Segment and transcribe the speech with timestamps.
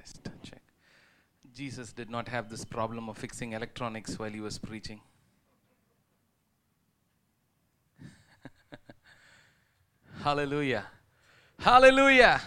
[0.00, 0.62] Test, check.
[1.54, 5.02] Jesus did not have this problem of fixing electronics while he was preaching.
[10.24, 10.86] hallelujah.
[11.58, 12.40] Hallelujah.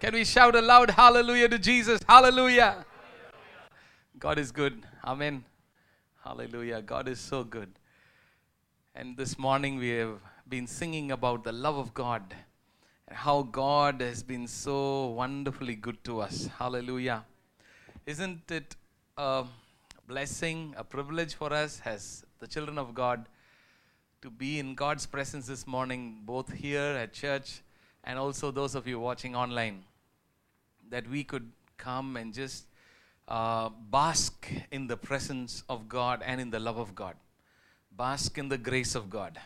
[0.00, 2.00] Can we shout aloud hallelujah to Jesus?
[2.08, 2.84] Hallelujah.
[4.18, 4.82] God is good.
[5.04, 5.44] Amen.
[6.24, 6.82] Hallelujah.
[6.82, 7.70] God is so good.
[8.96, 10.18] And this morning we have
[10.48, 12.34] been singing about the love of God
[13.10, 16.48] how God has been so wonderfully good to us.
[16.58, 17.24] Hallelujah.
[18.04, 18.74] Isn't it
[19.16, 19.44] a
[20.08, 23.28] blessing, a privilege for us as the children of God
[24.22, 27.62] to be in God's presence this morning, both here at church
[28.02, 29.84] and also those of you watching online?
[30.90, 32.66] That we could come and just
[33.28, 37.14] uh, bask in the presence of God and in the love of God,
[37.96, 39.38] bask in the grace of God.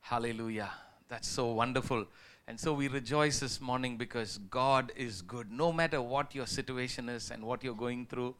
[0.00, 0.70] Hallelujah.
[1.08, 2.06] That's so wonderful.
[2.48, 5.52] And so we rejoice this morning because God is good.
[5.52, 8.34] No matter what your situation is and what you're going through,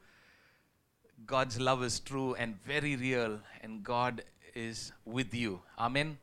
[1.27, 4.23] God's love is true and very real, and God
[4.55, 5.61] is with you.
[5.79, 6.17] Amen.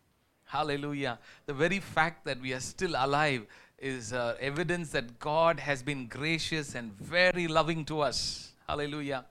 [0.45, 1.19] Hallelujah.
[1.45, 3.45] The very fact that we are still alive
[3.77, 8.53] is uh, evidence that God has been gracious and very loving to us.
[8.67, 9.25] Hallelujah.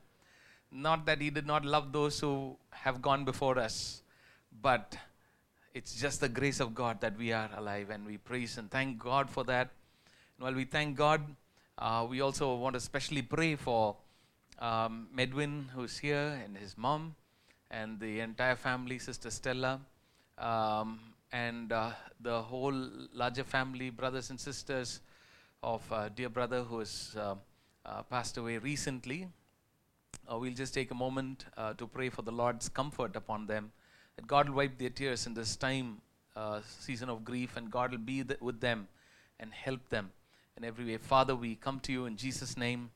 [0.71, 4.03] Not that He did not love those who have gone before us,
[4.63, 4.97] but
[5.75, 8.97] it's just the grace of God that we are alive and we praise and thank
[8.97, 9.71] God for that.
[10.37, 11.21] And while we thank God,
[11.77, 13.97] uh, we also want to especially pray for
[14.61, 17.17] um, Medwin, who's here, and his mom,
[17.73, 19.81] and the entire family, Sister Stella,
[20.39, 21.01] um,
[21.33, 25.01] and uh, the whole larger family, brothers and sisters
[25.65, 27.35] of uh, dear brother who has uh,
[27.85, 29.27] uh, passed away recently.
[30.31, 31.47] Uh, we'll just take a moment
[31.77, 33.73] to pray for the Lord's comfort upon them
[34.17, 36.01] that God will wipe their tears in this time,
[36.37, 38.89] uh, season of grief, and God will be th- with them
[39.41, 40.11] and help them
[40.57, 40.97] in every way.
[40.97, 42.91] Father, we come to you in Jesus' name.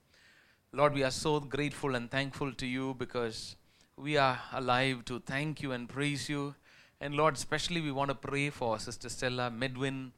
[0.73, 3.57] Lord, we are so grateful and thankful to you because
[3.97, 6.55] we are alive to thank you and praise you.
[7.01, 10.13] And Lord, especially we want to pray for Sister Stella, Medwin,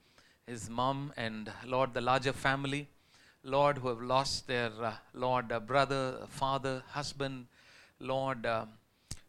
[0.47, 2.89] his mom, and Lord, the larger family.
[3.43, 7.47] Lord, who have lost their, uh, Lord, uh, brother, father, husband.
[7.99, 8.67] Lord, uh,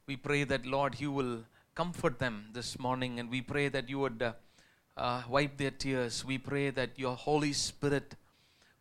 [0.06, 1.46] we pray that, Lord, you will
[1.76, 4.34] comfort them this morning, and we pray that you would uh,
[4.98, 6.26] uh, wipe their tears.
[6.26, 8.16] We pray that your Holy Spirit,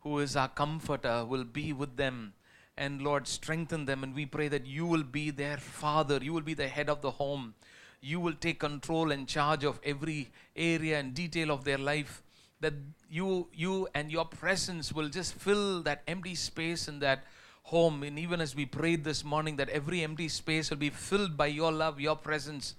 [0.01, 2.33] who is our comforter, will be with them
[2.77, 4.03] and Lord, strengthen them.
[4.03, 7.01] And we pray that you will be their father, you will be the head of
[7.01, 7.53] the home,
[8.01, 12.23] you will take control and charge of every area and detail of their life.
[12.59, 12.73] That
[13.09, 17.23] you, you and your presence will just fill that empty space and that
[17.63, 18.03] home.
[18.03, 21.47] And even as we prayed this morning, that every empty space will be filled by
[21.47, 22.75] your love, your presence.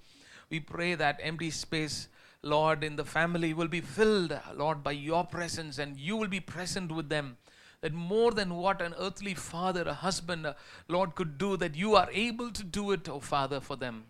[0.51, 2.09] We pray that empty space,
[2.43, 6.41] Lord, in the family will be filled, Lord, by your presence, and you will be
[6.41, 7.37] present with them.
[7.81, 10.55] That more than what an earthly father, a husband, uh,
[10.89, 14.05] Lord, could do, that you are able to do it, oh Father, for them.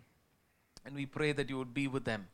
[0.85, 2.27] And we pray that you would be with them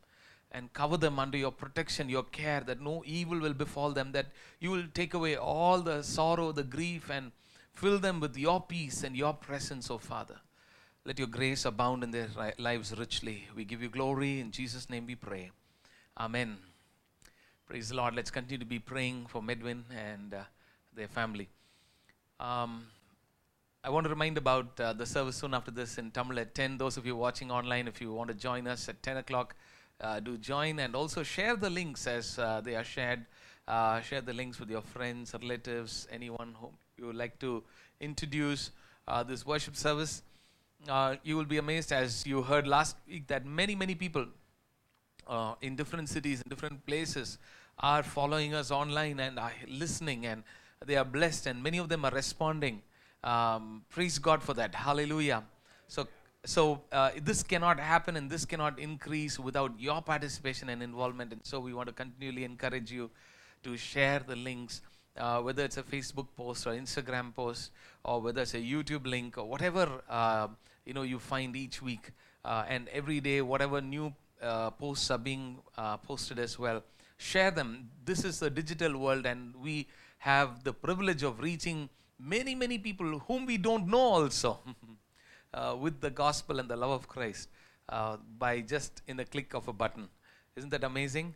[0.52, 4.26] and cover them under your protection, your care, that no evil will befall them, that
[4.58, 7.32] you will take away all the sorrow, the grief, and
[7.72, 10.36] fill them with your peace and your presence, oh Father.
[11.04, 13.48] Let your grace abound in their lives richly.
[13.56, 14.38] We give you glory.
[14.40, 15.50] In Jesus' name we pray.
[16.18, 16.58] Amen.
[17.66, 18.14] Praise the Lord.
[18.14, 20.42] Let's continue to be praying for Medwin and uh,
[20.94, 21.48] their family.
[22.38, 22.86] Um,
[23.82, 26.76] I want to remind about uh, the service soon after this in Tamil at 10.
[26.76, 29.56] Those of you watching online, if you want to join us at 10 o'clock,
[30.02, 33.24] uh, do join and also share the links as uh, they are shared.
[33.66, 37.62] Uh, share the links with your friends, relatives, anyone whom you would like to
[37.98, 38.72] introduce
[39.08, 40.22] uh, this worship service.
[40.86, 44.26] Uh, you will be amazed as you heard last week that many, many people
[45.26, 47.38] uh, in different cities, in different places,
[47.78, 50.42] are following us online and are listening, and
[50.84, 52.82] they are blessed, and many of them are responding.
[53.24, 54.74] Um, praise God for that.
[54.74, 55.42] Hallelujah.
[55.88, 56.06] So,
[56.44, 61.32] so uh, this cannot happen and this cannot increase without your participation and involvement.
[61.32, 63.10] And so we want to continually encourage you
[63.62, 64.80] to share the links,
[65.20, 67.70] uh, whether it's a Facebook post or Instagram post,
[68.04, 70.48] or whether it's a YouTube link or whatever uh,
[70.86, 72.10] you know you find each week,
[72.44, 74.12] uh, and every day whatever new
[74.42, 76.82] uh, posts are being uh, posted as well.
[77.18, 77.90] Share them.
[78.04, 79.86] This is the digital world, and we
[80.18, 84.58] have the privilege of reaching many, many people whom we don't know also
[85.54, 87.48] uh, with the gospel and the love of Christ
[88.38, 90.08] by just in the click of a button.
[90.56, 91.34] Isn't that amazing?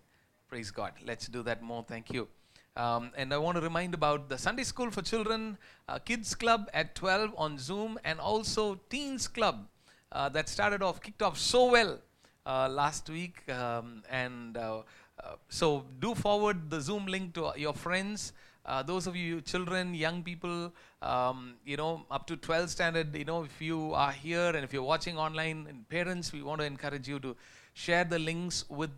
[0.49, 0.93] Praise God.
[1.05, 1.85] Let's do that more.
[1.87, 2.29] Thank you.
[2.77, 6.69] Um, and I want to remind about the Sunday School for Children, uh, Kids Club
[6.75, 9.69] at 12 on Zoom, and also Teens Club
[10.11, 12.01] uh, that started off, kicked off so well
[12.45, 13.49] uh, last week.
[13.49, 14.79] Um, and uh,
[15.23, 18.33] uh, so do forward the Zoom link to your friends.
[18.67, 20.73] uh, those of you children, young people,
[21.03, 24.73] um, you know, up to 12 standard, you know, if you are here and if
[24.73, 27.37] you're watching online, and parents, we want to encourage you to
[27.75, 28.91] share the links with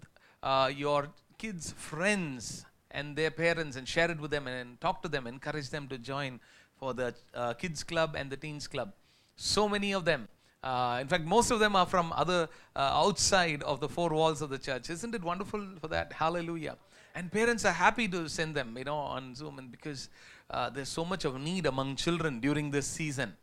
[0.76, 2.64] your kids' friends
[2.96, 5.98] and their parents and share it with them and talk to them, encourage them to
[5.98, 6.40] join
[6.80, 8.92] for the uh, kids club and the teens club.
[9.36, 10.28] So many of them.
[10.64, 14.40] Uh, in fact, most of them are from other uh, outside of the four walls
[14.40, 14.88] of the church.
[14.90, 16.12] Isn't it wonderful for that?
[16.12, 16.76] Hallelujah.
[17.14, 20.08] And parents are happy to send them, you know, on Zoom, and because
[20.50, 23.36] uh, there's so much of need among children during this season,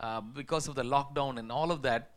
[0.00, 2.10] uh, because of the lockdown and all of that.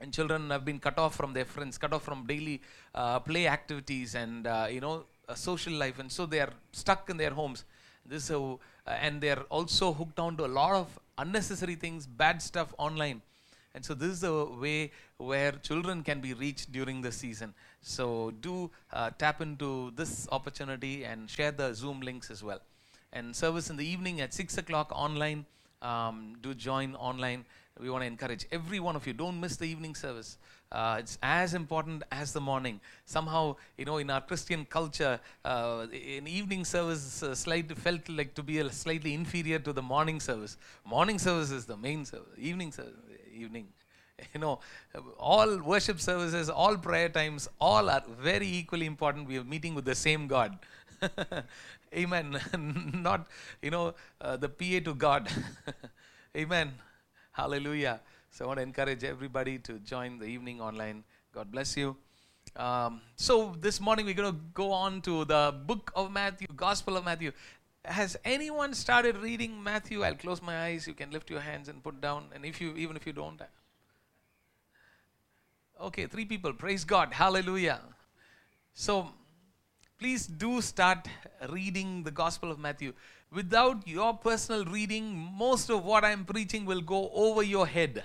[0.00, 2.62] And children have been cut off from their friends, cut off from daily
[2.94, 7.10] uh, play activities, and uh, you know, a social life, and so they are stuck
[7.10, 7.64] in their homes.
[8.04, 8.56] This uh,
[8.86, 13.22] and they're also hooked on to a lot of unnecessary things, bad stuff online.
[13.74, 17.52] And so this is a way where children can be reached during the season.
[17.82, 22.60] So do uh, tap into this opportunity and share the Zoom links as well.
[23.12, 25.44] And service in the evening at 6 o'clock online.
[25.82, 27.44] Um, do join online.
[27.78, 29.12] We want to encourage every one of you.
[29.12, 30.38] Don't miss the evening service.
[30.72, 32.80] Uh, it's as important as the morning.
[33.04, 38.34] Somehow, you know, in our Christian culture, uh, an evening service uh, slightly felt like
[38.34, 40.56] to be slightly inferior to the morning service.
[40.84, 42.26] Morning service is the main service.
[42.38, 42.94] Evening service,
[43.32, 43.68] evening.
[44.32, 44.60] You know,
[45.18, 49.28] all worship services, all prayer times, all are very equally important.
[49.28, 50.58] We are meeting with the same God.
[51.94, 52.40] Amen.
[53.02, 53.26] Not,
[53.60, 55.28] you know, uh, the PA to God.
[56.36, 56.72] Amen.
[57.32, 58.00] Hallelujah.
[58.36, 61.04] So I want to encourage everybody to join the evening online.
[61.32, 61.96] God bless you.
[62.54, 66.98] Um, so this morning we're going to go on to the book of Matthew, Gospel
[66.98, 67.32] of Matthew.
[67.82, 70.02] Has anyone started reading Matthew?
[70.02, 70.86] I'll close my eyes.
[70.86, 72.24] You can lift your hands and put down.
[72.34, 73.40] And if you, even if you don't,
[75.80, 76.52] okay, three people.
[76.52, 77.14] Praise God.
[77.14, 77.80] Hallelujah.
[78.74, 79.08] So
[79.98, 81.08] please do start
[81.48, 82.92] reading the Gospel of Matthew.
[83.32, 88.04] Without your personal reading, most of what I'm preaching will go over your head.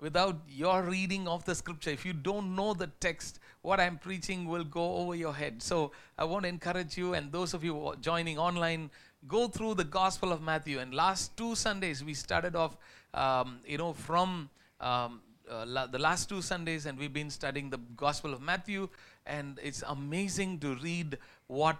[0.00, 4.46] Without your reading of the scripture, if you don't know the text, what I'm preaching
[4.46, 5.60] will go over your head.
[5.60, 8.90] So I want to encourage you and those of you joining online,
[9.26, 10.78] go through the Gospel of Matthew.
[10.78, 12.76] And last two Sundays, we started off,
[13.12, 14.50] um, you know, from
[14.80, 18.88] um, uh, la- the last two Sundays, and we've been studying the Gospel of Matthew.
[19.26, 21.18] And it's amazing to read
[21.48, 21.76] what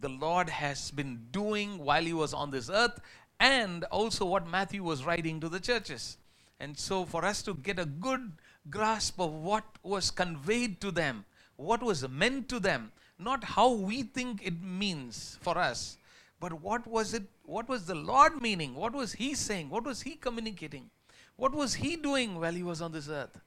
[0.00, 2.98] the Lord has been doing while he was on this earth,
[3.40, 6.16] and also what Matthew was writing to the churches.
[6.60, 8.32] And so, for us to get a good
[8.68, 11.24] grasp of what was conveyed to them,
[11.56, 15.96] what was meant to them, not how we think it means for us,
[16.40, 18.74] but what was it, what was the Lord meaning?
[18.74, 19.70] What was He saying?
[19.70, 20.90] What was He communicating?
[21.36, 23.40] What was He doing while He was on this earth?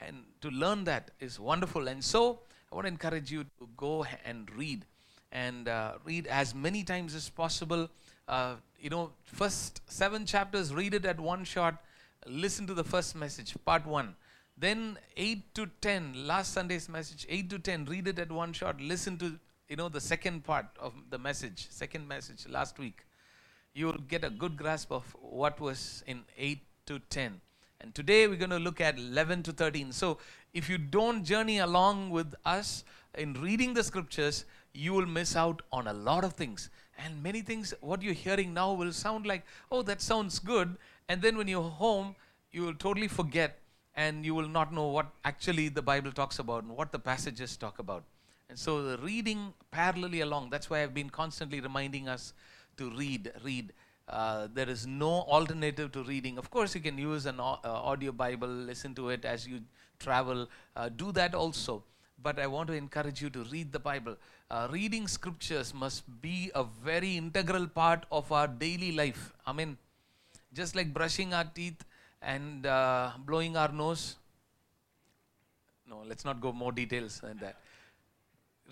[0.00, 1.88] And to learn that is wonderful.
[1.88, 2.40] And so,
[2.70, 4.84] I want to encourage you to go and read
[5.32, 7.88] and uh, read as many times as possible.
[8.28, 11.82] Uh, you know, first seven chapters, read it at one shot.
[12.28, 14.14] Listen to the first message, part one.
[14.58, 18.80] Then 8 to 10, last Sunday's message, 8 to 10, read it at one shot.
[18.80, 23.04] Listen to, you know, the second part of the message, second message last week.
[23.74, 27.40] You will get a good grasp of what was in 8 to 10.
[27.80, 29.92] And today we're going to look at 11 to 13.
[29.92, 30.18] So
[30.54, 32.84] if you don't journey along with us
[33.16, 36.70] in reading the scriptures, you will miss out on a lot of things.
[36.98, 40.76] And many things, what you're hearing now, will sound like, oh, that sounds good.
[41.08, 42.16] And then when you're home,
[42.52, 43.58] you will totally forget
[43.96, 47.56] and you will not know what actually the Bible talks about and what the passages
[47.56, 48.04] talk about.
[48.48, 52.32] And so the reading parallelly along, that's why I've been constantly reminding us
[52.76, 53.72] to read, read.
[54.08, 56.38] Uh, there is no alternative to reading.
[56.38, 59.60] Of course, you can use an uh, audio Bible, listen to it as you
[59.98, 61.82] travel, uh, do that also.
[62.22, 64.16] But I want to encourage you to read the Bible.
[64.50, 69.32] Uh, reading scriptures must be a very integral part of our daily life.
[69.44, 69.76] I mean,
[70.52, 71.84] just like brushing our teeth
[72.22, 74.16] and uh, blowing our nose.
[75.88, 77.56] No, let's not go more details than that.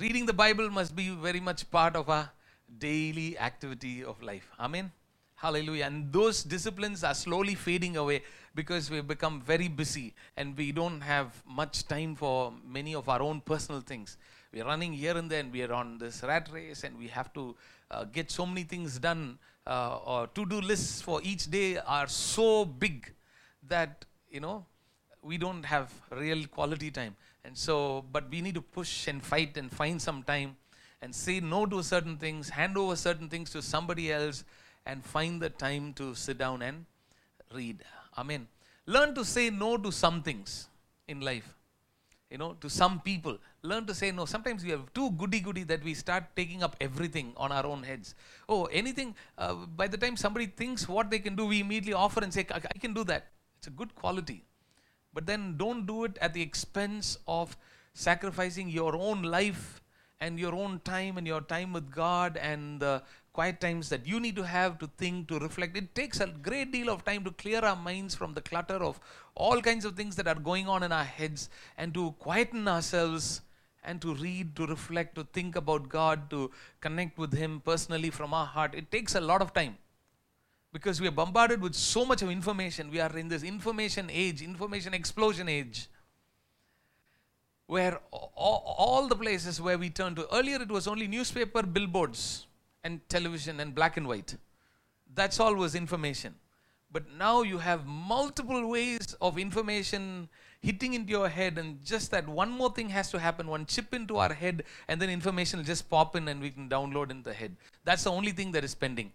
[0.01, 2.31] Reading the Bible must be very much part of our
[2.79, 4.51] daily activity of life.
[4.59, 4.91] Amen.
[5.37, 5.85] Hallelujah.
[5.87, 8.23] And those disciplines are slowly fading away
[8.55, 13.21] because we've become very busy and we don't have much time for many of our
[13.21, 14.17] own personal things.
[14.53, 17.33] We're running here and there and we are on this rat race and we have
[17.35, 17.55] to
[17.91, 19.39] uh, get so many things done.
[19.67, 23.13] Uh, or to do lists for each day are so big
[23.69, 24.65] that, you know,
[25.23, 27.17] we don't have real quality time.
[27.45, 30.57] And so, but we need to push and fight and find some time
[31.03, 34.45] and say no to certain things, hand over certain things to somebody else
[34.87, 36.85] and find the time to sit down and
[37.55, 37.83] read.
[38.17, 38.49] Amen.
[38.87, 40.69] Learn to say no to some things
[41.09, 41.55] in life.
[42.31, 43.39] You know, to some people.
[43.63, 44.25] learn to say no.
[44.25, 47.83] Sometimes we have too goody goody that we start taking up everything on our own
[47.83, 48.15] heads.
[48.49, 52.21] Oh, anything, uh, by the time somebody thinks what they can do, we immediately offer
[52.21, 53.27] and say, I, I can do that.
[53.65, 54.45] It's a good quality.
[55.15, 57.57] But then don't do it at the expense of
[57.95, 59.81] sacrificing your own life
[60.21, 63.03] and your own time and your time with God and the
[63.33, 65.79] quiet times that you need to have to think, to reflect.
[65.79, 69.01] It takes a great deal of time to clear our minds from the clutter of
[69.35, 73.41] all kinds of things that are going on in our heads and to quieten ourselves
[73.83, 76.51] and to read, to reflect, to think about God, to
[76.83, 78.75] connect with Him personally from our heart.
[78.75, 79.79] It takes a lot of time
[80.75, 82.91] because we are bombarded with so much of information.
[82.91, 85.87] We are in this information age, information explosion age
[87.69, 92.47] where all, all the places where we turn to earlier it was only newspaper billboards
[92.83, 94.37] and television and black and white.
[95.15, 96.35] That's all was information.
[96.91, 100.29] But now you have multiple ways of information
[100.61, 103.95] hitting into your head and just that one more thing has to happen one chip
[103.95, 107.23] into our head and then information will just pop in and we can download in
[107.23, 107.55] the head.
[107.85, 109.13] That's the only thing that is pending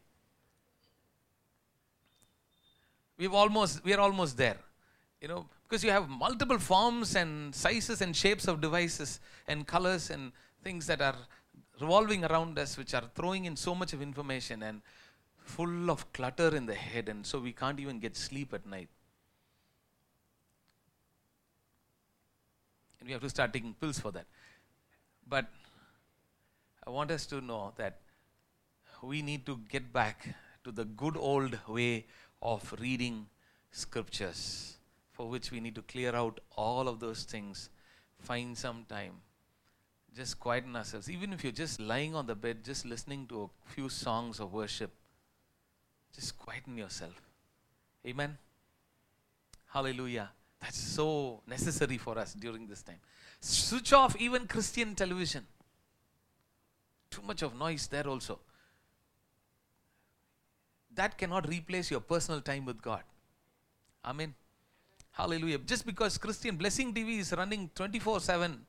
[3.19, 4.57] we've almost we are almost there.
[5.21, 10.09] You know because you have multiple forms and sizes and shapes of devices and colors
[10.09, 10.31] and
[10.63, 11.15] things that are
[11.79, 14.81] revolving around us which are throwing in so much of information and
[15.37, 18.89] full of clutter in the head and so we can't even get sleep at night.
[22.99, 24.25] And we have to start taking pills for that.
[25.27, 25.45] But
[26.87, 27.99] i want us to know that
[29.03, 30.27] we need to get back
[30.63, 32.05] to the good old way
[32.41, 33.27] of reading
[33.71, 34.77] scriptures
[35.11, 37.69] for which we need to clear out all of those things,
[38.19, 39.13] find some time,
[40.15, 41.09] just quieten ourselves.
[41.09, 44.53] Even if you're just lying on the bed, just listening to a few songs of
[44.53, 44.91] worship,
[46.15, 47.21] just quieten yourself.
[48.07, 48.37] Amen.
[49.73, 50.29] Hallelujah.
[50.61, 52.99] That's so necessary for us during this time.
[53.41, 55.45] Switch off even Christian television.
[57.11, 58.39] Too much of noise there also.
[60.99, 63.03] That cannot replace your personal time with God.
[64.03, 64.33] Amen.
[65.11, 65.59] Hallelujah.
[65.59, 68.59] Just because Christian Blessing TV is running 24 7,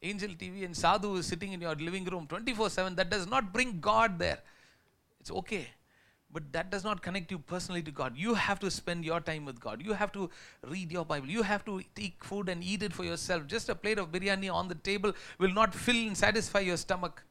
[0.00, 3.52] Angel TV and Sadhu is sitting in your living room 24 7, that does not
[3.52, 4.38] bring God there.
[5.20, 5.66] It's okay.
[6.32, 8.16] But that does not connect you personally to God.
[8.16, 9.82] You have to spend your time with God.
[9.84, 10.30] You have to
[10.68, 11.28] read your Bible.
[11.28, 13.48] You have to take food and eat it for yourself.
[13.48, 17.24] Just a plate of biryani on the table will not fill and satisfy your stomach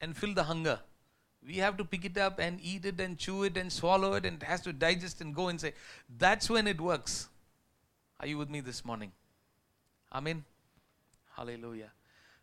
[0.00, 0.78] and fill the hunger.
[1.46, 4.26] We have to pick it up and eat it and chew it and swallow it
[4.26, 5.72] and it has to digest and go and say,
[6.18, 7.28] that's when it works.
[8.20, 9.12] Are you with me this morning?
[10.12, 10.44] Amen.
[11.36, 11.92] Hallelujah.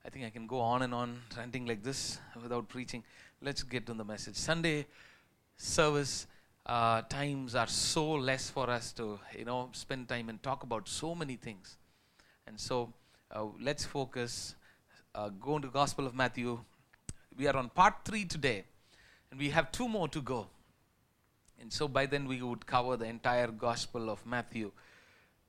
[0.05, 3.03] I think I can go on and on ranting like this without preaching.
[3.41, 4.35] Let's get to the message.
[4.35, 4.85] Sunday
[5.57, 6.27] service
[6.65, 10.87] uh, times are so less for us to, you know, spend time and talk about
[10.87, 11.77] so many things.
[12.47, 12.93] And so
[13.31, 14.55] uh, let's focus.
[15.13, 16.59] Uh, go into Gospel of Matthew.
[17.37, 18.65] We are on part three today.
[19.32, 20.48] And we have two more to go.
[21.60, 24.72] And so by then we would cover the entire Gospel of Matthew.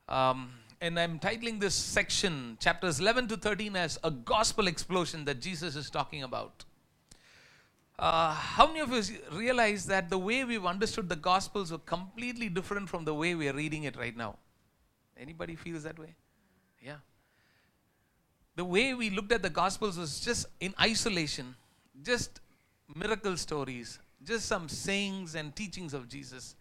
[0.09, 5.41] Um, and I'm titling this section, chapters 11 to 13, as a gospel explosion that
[5.41, 6.65] Jesus is talking about.
[7.99, 12.51] Uh, how many of us realize that the way we've understood the Gospels are completely
[12.51, 14.37] different from the way we are reading it right now?
[15.19, 16.15] Anybody feels that way?
[16.85, 16.97] Yeah.
[18.55, 21.55] The way we looked at the Gospels was just in isolation,
[22.03, 22.41] just
[22.95, 26.55] miracle stories, just some sayings and teachings of Jesus.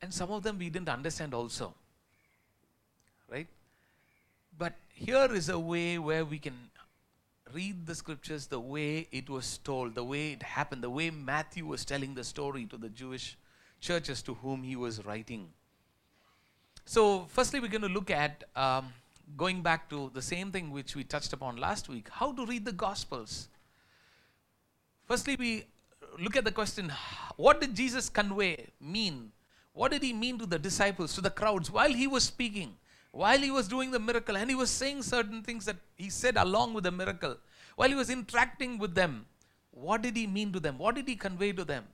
[0.00, 1.74] And some of them we didn't understand also.
[3.30, 3.48] Right?
[4.56, 6.54] But here is a way where we can
[7.52, 11.66] read the scriptures the way it was told, the way it happened, the way Matthew
[11.66, 13.36] was telling the story to the Jewish
[13.80, 15.48] churches to whom he was writing.
[16.84, 18.92] So, firstly, we're going to look at um,
[19.36, 22.64] going back to the same thing which we touched upon last week how to read
[22.64, 23.48] the Gospels.
[25.08, 25.64] Firstly, we
[26.18, 26.92] look at the question
[27.36, 29.32] what did Jesus convey, mean?
[29.72, 32.76] What did he mean to the disciples, to the crowds while he was speaking,
[33.10, 36.36] while he was doing the miracle, and he was saying certain things that he said
[36.36, 37.36] along with the miracle,
[37.76, 39.24] while he was interacting with them?
[39.70, 40.76] What did he mean to them?
[40.78, 41.84] What did he convey to them?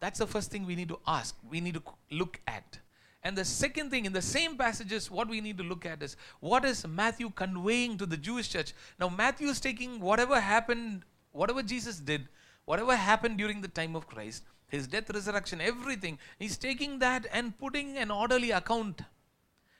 [0.00, 2.78] That's the first thing we need to ask, we need to look at.
[3.22, 6.16] And the second thing, in the same passages, what we need to look at is
[6.40, 8.72] what is Matthew conveying to the Jewish church?
[8.98, 12.28] Now, Matthew is taking whatever happened whatever Jesus did,
[12.64, 17.58] whatever happened during the time of Christ, his death, resurrection, everything, he's taking that and
[17.58, 19.02] putting an orderly account.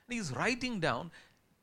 [0.09, 1.11] He's writing down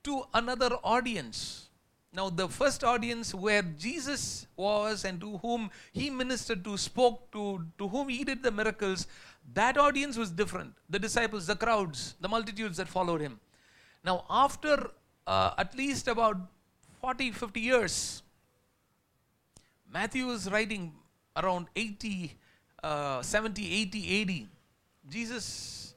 [0.04, 1.70] to another audience.
[2.14, 7.66] Now, the first audience where Jesus was and to whom he ministered to, spoke to,
[7.78, 9.08] to whom he did the miracles,
[9.54, 10.74] that audience was different.
[10.90, 13.40] The disciples, the crowds, the multitudes that followed him.
[14.04, 14.92] Now, after
[15.28, 16.38] uh, at least about
[17.02, 18.24] 40, 50 years.
[19.96, 20.92] Matthew is writing
[21.38, 22.34] around 80,
[22.84, 24.48] uh, 70, 80, 80.
[25.08, 25.96] Jesus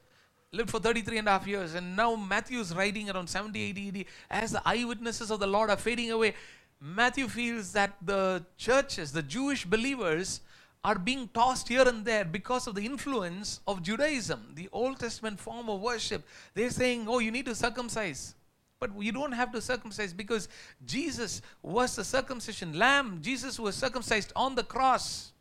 [0.53, 3.87] lived for 33 and a half years, and now Matthew is writing around 70, 80,
[3.89, 4.07] 80.
[4.31, 6.33] As the eyewitnesses of the Lord are fading away,
[6.79, 10.39] Matthew feels that the churches, the Jewish believers,
[10.81, 15.37] are being tossed here and there because of the influence of Judaism, the Old Testament
[15.41, 16.25] form of worship.
[16.53, 18.33] They're saying, oh, you need to circumcise.
[18.79, 20.47] But you don't have to circumcise because
[20.85, 23.19] Jesus was the circumcision lamb.
[23.21, 25.33] Jesus was circumcised on the cross.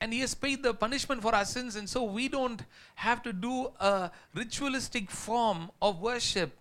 [0.00, 1.74] And he has paid the punishment for our sins.
[1.74, 2.62] And so we don't
[2.94, 6.56] have to do a ritualistic form of worship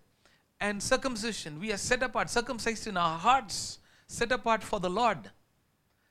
[0.60, 1.60] and circumcision.
[1.60, 5.30] We are set apart, circumcised in our hearts, set apart for the Lord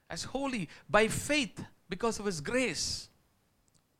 [0.08, 3.08] as holy by faith because of his grace,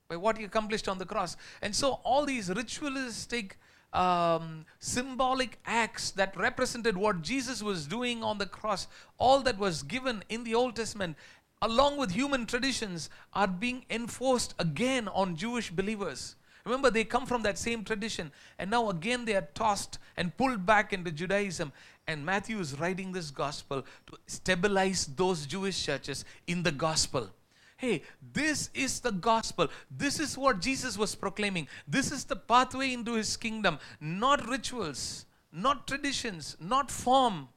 [0.09, 1.37] by what he accomplished on the cross.
[1.61, 3.59] And so all these ritualistic
[3.93, 8.89] um, symbolic acts that represented what Jesus was doing on the cross,
[9.19, 11.17] all that was given in the Old Testament,
[11.63, 16.37] along with human traditions, are being enforced again on Jewish believers.
[16.65, 20.67] Remember, they come from that same tradition, and now again they are tossed and pulled
[20.67, 21.73] back into Judaism.
[22.09, 27.31] And Matthew is writing this gospel to stabilize those Jewish churches in the gospel.
[27.77, 28.03] Hey,
[28.33, 29.69] this is the gospel.
[29.91, 31.69] This is what Jesus was proclaiming.
[31.87, 33.79] This is the pathway into his kingdom.
[34.01, 37.49] Not rituals, not traditions, not form,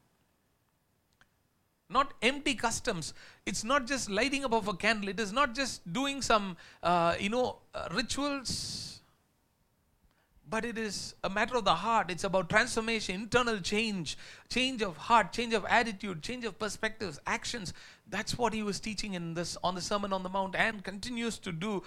[1.90, 3.14] not empty customs.
[3.46, 5.10] It's not just lighting up of a candle.
[5.10, 8.99] It is not just doing some, uh, you know, uh, rituals
[10.50, 12.10] but it is a matter of the heart.
[12.10, 14.18] It's about transformation, internal change,
[14.50, 17.74] change of heart, change of attitude, change of perspectives, actions.
[18.10, 21.38] That's what he was teaching in this on the Sermon on the Mount and continues
[21.40, 21.84] to do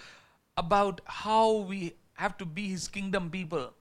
[0.56, 3.72] about how we have to be his kingdom people.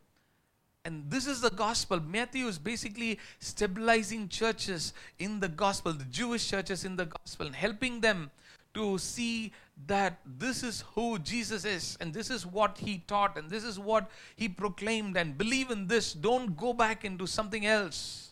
[0.84, 2.00] And this is the gospel.
[2.00, 7.56] Matthew is basically stabilizing churches in the gospel, the Jewish churches in the gospel, and
[7.56, 8.32] helping them
[8.74, 9.52] to see
[9.88, 13.80] that this is who Jesus is and this is what he taught and this is
[13.80, 16.14] what he proclaimed and believe in this.
[16.14, 18.32] Don't go back into something else.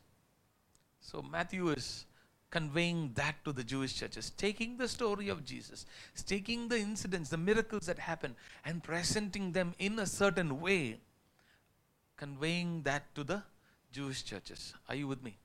[1.01, 2.05] So Matthew is
[2.51, 5.85] conveying that to the Jewish churches, taking the story of Jesus,
[6.25, 8.35] taking the incidents, the miracles that happened,
[8.65, 10.99] and presenting them in a certain way,
[12.17, 13.43] conveying that to the
[13.91, 14.73] Jewish churches.
[14.87, 15.37] Are you with me?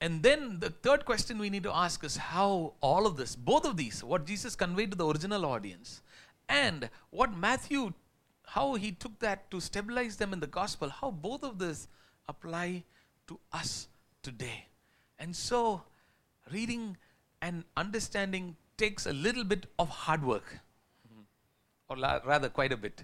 [0.00, 3.64] And then the third question we need to ask is how all of this, both
[3.64, 6.02] of these, what Jesus conveyed to the original audience
[6.48, 7.92] and what Matthew,
[8.46, 11.88] how he took that to stabilize them in the gospel, how both of this
[12.28, 12.84] apply
[13.26, 13.88] to us
[14.22, 14.66] today.
[15.18, 15.82] And so,
[16.52, 16.96] reading
[17.40, 20.58] and understanding takes a little bit of hard work,
[21.88, 23.02] or rather, quite a bit.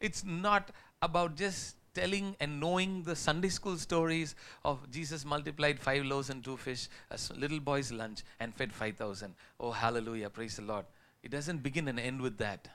[0.00, 0.70] It's not
[1.02, 6.44] about just telling and knowing the Sunday school stories of Jesus multiplied five loaves and
[6.44, 9.34] two fish, a little boy's lunch, and fed 5,000.
[9.58, 10.84] Oh, hallelujah, praise the Lord.
[11.22, 12.68] It doesn't begin and end with that.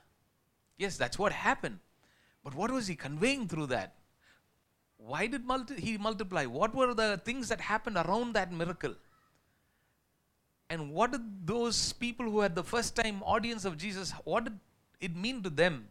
[0.78, 1.80] Yes, that's what happened.
[2.44, 3.94] But what was he conveying through that?
[4.98, 6.46] Why did multi- he multiply?
[6.46, 8.96] What were the things that happened around that miracle?
[10.70, 14.60] And what did those people who had the first time audience of Jesus, what did
[15.00, 15.90] it mean to them?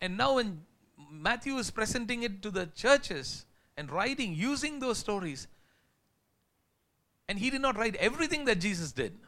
[0.00, 0.62] And now when
[1.10, 5.48] Matthew is presenting it to the churches and writing using those stories.
[7.28, 9.18] And he did not write everything that Jesus did.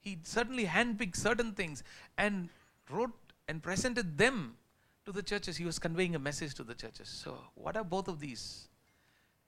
[0.00, 1.84] He certainly handpicked certain things
[2.18, 2.48] and
[2.90, 3.12] wrote
[3.48, 4.56] and presented them
[5.04, 5.56] to the churches.
[5.56, 7.08] He was conveying a message to the churches.
[7.08, 8.68] So, what are both of these?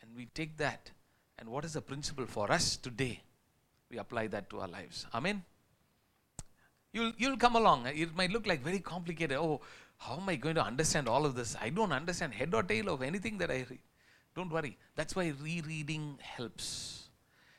[0.01, 0.91] And we take that.
[1.39, 3.23] And what is the principle for us today?
[3.91, 5.07] We apply that to our lives.
[5.13, 5.43] Amen.
[6.93, 7.87] You'll, you'll come along.
[7.87, 9.37] It might look like very complicated.
[9.37, 9.61] Oh,
[10.07, 11.57] how am I going to understand all of this?
[11.59, 13.79] I don't understand head or tail of anything that I read.
[14.37, 14.77] Don't worry.
[14.97, 17.05] That's why rereading helps.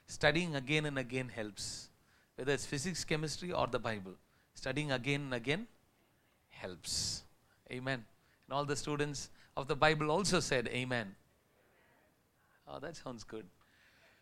[0.06, 1.90] Studying again and again helps.
[2.36, 4.12] Whether it's physics, chemistry, or the Bible.
[4.54, 5.66] Studying again and again
[6.50, 7.24] helps.
[7.72, 8.06] Amen.
[8.48, 11.16] And all the students of the Bible also said amen.
[12.68, 13.46] Oh, that sounds good.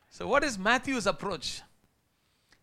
[0.09, 1.61] So, what is Matthew's approach?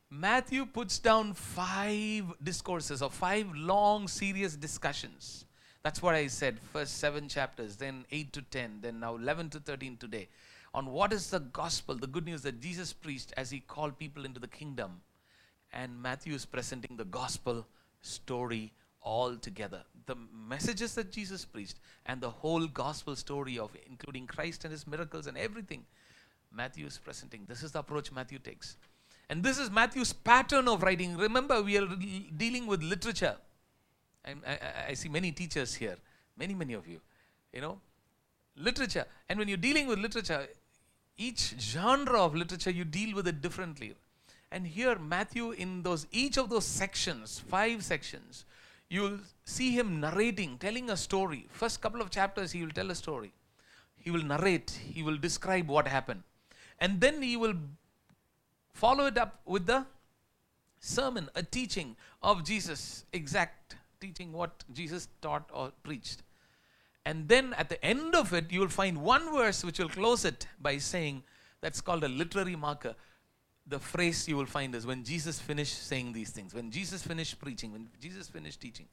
[0.08, 5.44] Matthew puts down five discourses or five long, serious discussions.
[5.82, 6.58] That's what I said.
[6.72, 10.28] First seven chapters, then eight to ten, then now 11 to 13 today.
[10.74, 14.24] On what is the gospel, the good news that Jesus preached as he called people
[14.24, 15.00] into the kingdom.
[15.72, 17.66] And Matthew is presenting the gospel
[18.02, 19.82] story all together.
[20.06, 24.86] The messages that Jesus preached and the whole gospel story of including Christ and his
[24.86, 25.84] miracles and everything.
[26.52, 27.46] Matthew is presenting.
[27.48, 28.76] This is the approach Matthew takes.
[29.28, 31.16] And this is Matthew's pattern of writing.
[31.16, 31.86] Remember, we are
[32.36, 33.36] dealing with literature.
[34.24, 35.96] I, I, I see many teachers here,
[36.36, 37.00] many, many of you.
[37.52, 37.80] You know,
[38.56, 39.06] literature.
[39.28, 40.46] And when you're dealing with literature,
[41.16, 43.94] each genre of literature you deal with it differently.
[44.52, 48.44] And here, Matthew, in those each of those sections, five sections,
[48.88, 51.46] you'll see him narrating, telling a story.
[51.50, 53.32] First couple of chapters, he will tell a story.
[53.96, 56.22] He will narrate, he will describe what happened.
[56.78, 57.54] And then he will
[58.72, 59.84] follow it up with the
[60.80, 66.22] sermon, a teaching of Jesus, exact teaching what Jesus taught or preached.
[67.04, 70.24] And then at the end of it, you will find one verse which will close
[70.24, 71.22] it by saying,
[71.60, 72.94] that's called a literary marker.
[73.66, 77.38] The phrase you will find is when Jesus finished saying these things, when Jesus finished
[77.38, 78.86] preaching, when Jesus finished teaching,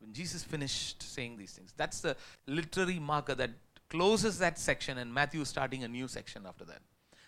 [0.00, 1.72] when Jesus finished saying these things.
[1.76, 2.16] That's the
[2.46, 3.50] literary marker that
[3.88, 6.80] closes that section, and Matthew starting a new section after that.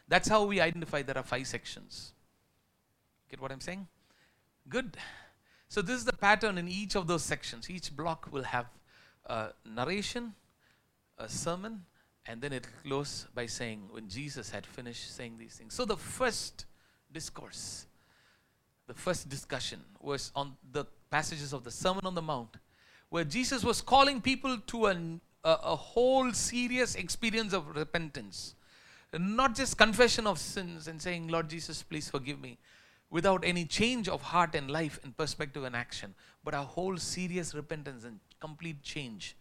[0.09, 2.13] That's how we identify there are five sections.
[3.31, 3.87] Get what I'm saying?
[4.69, 4.97] Good.
[5.69, 7.69] So, this is the pattern in each of those sections.
[7.69, 8.67] Each block will have
[9.27, 10.35] a narration,
[11.19, 11.85] a sermon,
[12.27, 15.75] and then it closes by saying, when Jesus had finished saying these things.
[15.75, 16.67] So, the first
[17.13, 17.87] discourse,
[18.87, 22.57] the first discussion was on the passages of the Sermon on the Mount,
[23.09, 28.55] where Jesus was calling people to an, a, a whole serious experience of repentance.
[29.17, 32.59] Not just confession of sins and saying, Lord Jesus, please forgive me,
[33.15, 37.55] without any change of heart and life and perspective and action, but a whole serious
[37.55, 39.37] repentance and complete change.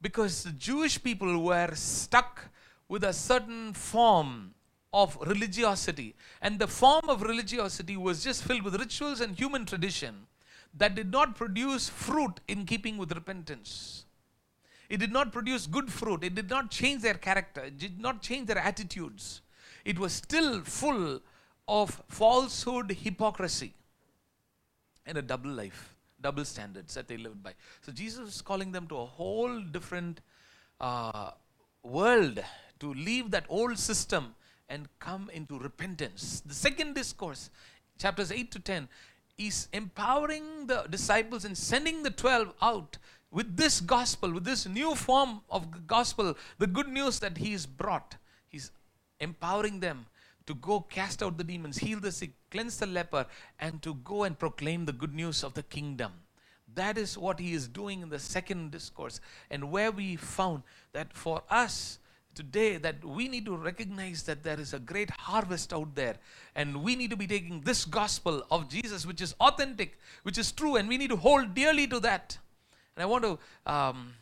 [0.00, 2.48] Because the Jewish people were stuck
[2.88, 4.54] with a certain form
[4.92, 10.28] of religiosity, and the form of religiosity was just filled with rituals and human tradition
[10.72, 14.04] that did not produce fruit in keeping with repentance.
[14.88, 16.22] It did not produce good fruit.
[16.22, 17.64] It did not change their character.
[17.64, 19.40] It did not change their attitudes.
[19.84, 21.20] It was still full
[21.68, 23.74] of falsehood, hypocrisy,
[25.04, 27.54] and a double life, double standards that they lived by.
[27.82, 30.20] So Jesus is calling them to a whole different
[30.80, 31.30] uh,
[31.82, 32.42] world
[32.80, 34.34] to leave that old system
[34.68, 36.42] and come into repentance.
[36.44, 37.50] The second discourse,
[37.98, 38.88] chapters 8 to 10,
[39.38, 42.98] is empowering the disciples and sending the 12 out
[43.30, 48.16] with this gospel, with this new form of gospel, the good news that He's brought.
[48.48, 48.70] He's
[49.20, 50.06] empowering them
[50.46, 53.26] to go cast out the demons, heal the sick, cleanse the leper,
[53.58, 56.12] and to go and proclaim the good news of the kingdom.
[56.74, 61.12] That is what he is doing in the second discourse, and where we found that
[61.12, 61.98] for us
[62.36, 66.16] today that we need to recognize that there is a great harvest out there
[66.54, 70.52] and we need to be taking this gospel of jesus which is authentic which is
[70.52, 72.36] true and we need to hold dearly to that
[72.94, 74.12] and i want to um,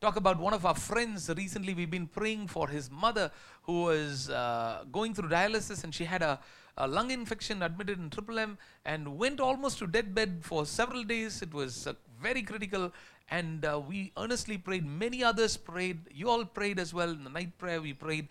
[0.00, 1.28] talk about one of our friends.
[1.36, 3.30] Recently, we've been praying for his mother
[3.64, 6.40] who was uh, going through dialysis and she had a,
[6.78, 11.42] a, lung infection admitted in Triple M and went almost to deathbed for several days.
[11.42, 12.90] It was uh, very critical.
[13.30, 14.86] And uh, we earnestly prayed.
[14.86, 15.98] Many others prayed.
[16.10, 17.10] You all prayed as well.
[17.10, 18.28] In the night prayer, we prayed.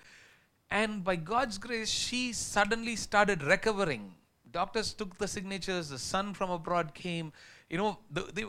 [0.72, 4.16] And by God's grace, she suddenly started recovering.
[4.52, 5.90] Doctors took the signatures.
[5.90, 7.32] The son from abroad came.
[7.70, 8.46] You know, the, they,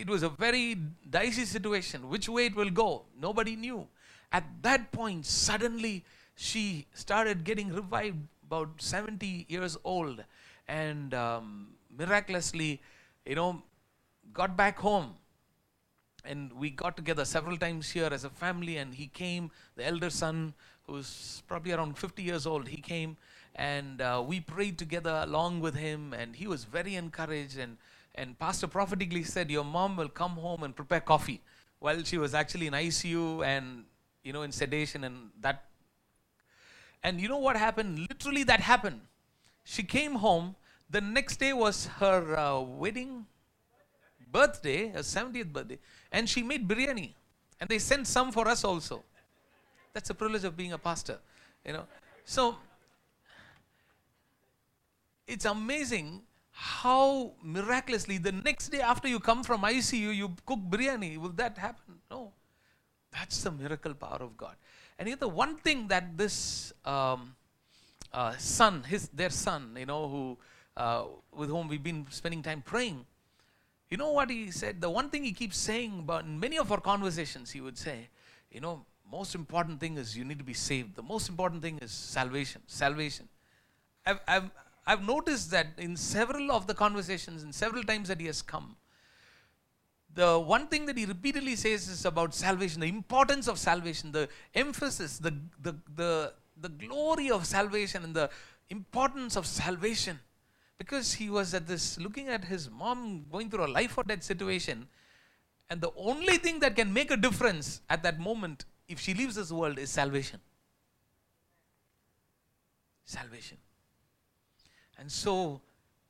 [0.00, 0.76] it was a very
[1.08, 2.08] dicey situation.
[2.08, 3.86] Which way it will go, nobody knew.
[4.32, 6.04] At that point, suddenly
[6.34, 10.22] she started getting revived, about 70 years old,
[10.68, 12.80] and um, miraculously,
[13.24, 13.62] you know,
[14.32, 15.14] got back home.
[16.24, 20.10] And we got together several times here as a family, and he came, the elder
[20.10, 20.54] son,
[20.86, 23.16] who's probably around 50 years old, he came,
[23.54, 27.58] and uh, we prayed together along with him, and he was very encouraged.
[27.58, 27.76] and
[28.14, 31.40] and pastor prophetically said your mom will come home and prepare coffee.
[31.78, 33.84] While she was actually in icu and
[34.22, 35.64] you know in sedation and that.
[37.02, 37.98] And you know what happened?
[37.98, 39.00] Literally that happened.
[39.64, 40.56] She came home.
[40.88, 43.26] The next day was her uh, wedding
[44.30, 45.78] birthday her 70th birthday.
[46.10, 47.12] And she made biryani.
[47.60, 49.02] And they sent some for us also.
[49.92, 51.18] That's the privilege of being a pastor
[51.64, 51.84] you know.
[52.24, 52.56] So
[55.26, 56.22] it's amazing
[56.56, 61.18] how miraculously the next day after you come from ICU, you cook biryani.
[61.18, 61.96] Will that happen?
[62.08, 62.32] No.
[63.12, 64.54] That's the miracle power of God.
[64.96, 67.34] And you know, the one thing that this um,
[68.12, 70.38] uh, son, his their son, you know, who
[70.76, 73.04] uh, with whom we've been spending time praying,
[73.90, 74.80] you know what he said?
[74.80, 78.08] The one thing he keeps saying about in many of our conversations, he would say,
[78.52, 80.94] you know, most important thing is you need to be saved.
[80.94, 82.62] The most important thing is salvation.
[82.66, 83.28] Salvation.
[84.06, 84.50] I've, I've,
[84.86, 88.76] I've noticed that in several of the conversations, in several times that he has come,
[90.14, 94.28] the one thing that he repeatedly says is about salvation, the importance of salvation, the
[94.54, 98.30] emphasis, the, the, the, the glory of salvation, and the
[98.68, 100.20] importance of salvation.
[100.78, 104.22] Because he was at this, looking at his mom going through a life or death
[104.22, 104.86] situation,
[105.70, 109.34] and the only thing that can make a difference at that moment if she leaves
[109.34, 110.40] this world, is salvation.
[113.04, 113.58] Salvation.
[114.98, 115.60] And so,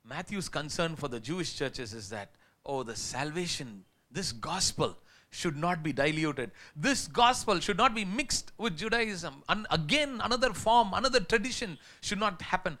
[0.03, 2.31] Matthew's concern for the Jewish churches is that,
[2.65, 4.97] oh, the salvation, this gospel
[5.29, 6.51] should not be diluted.
[6.75, 9.43] This gospel should not be mixed with Judaism.
[9.49, 12.77] And again, another form, another tradition should not happen.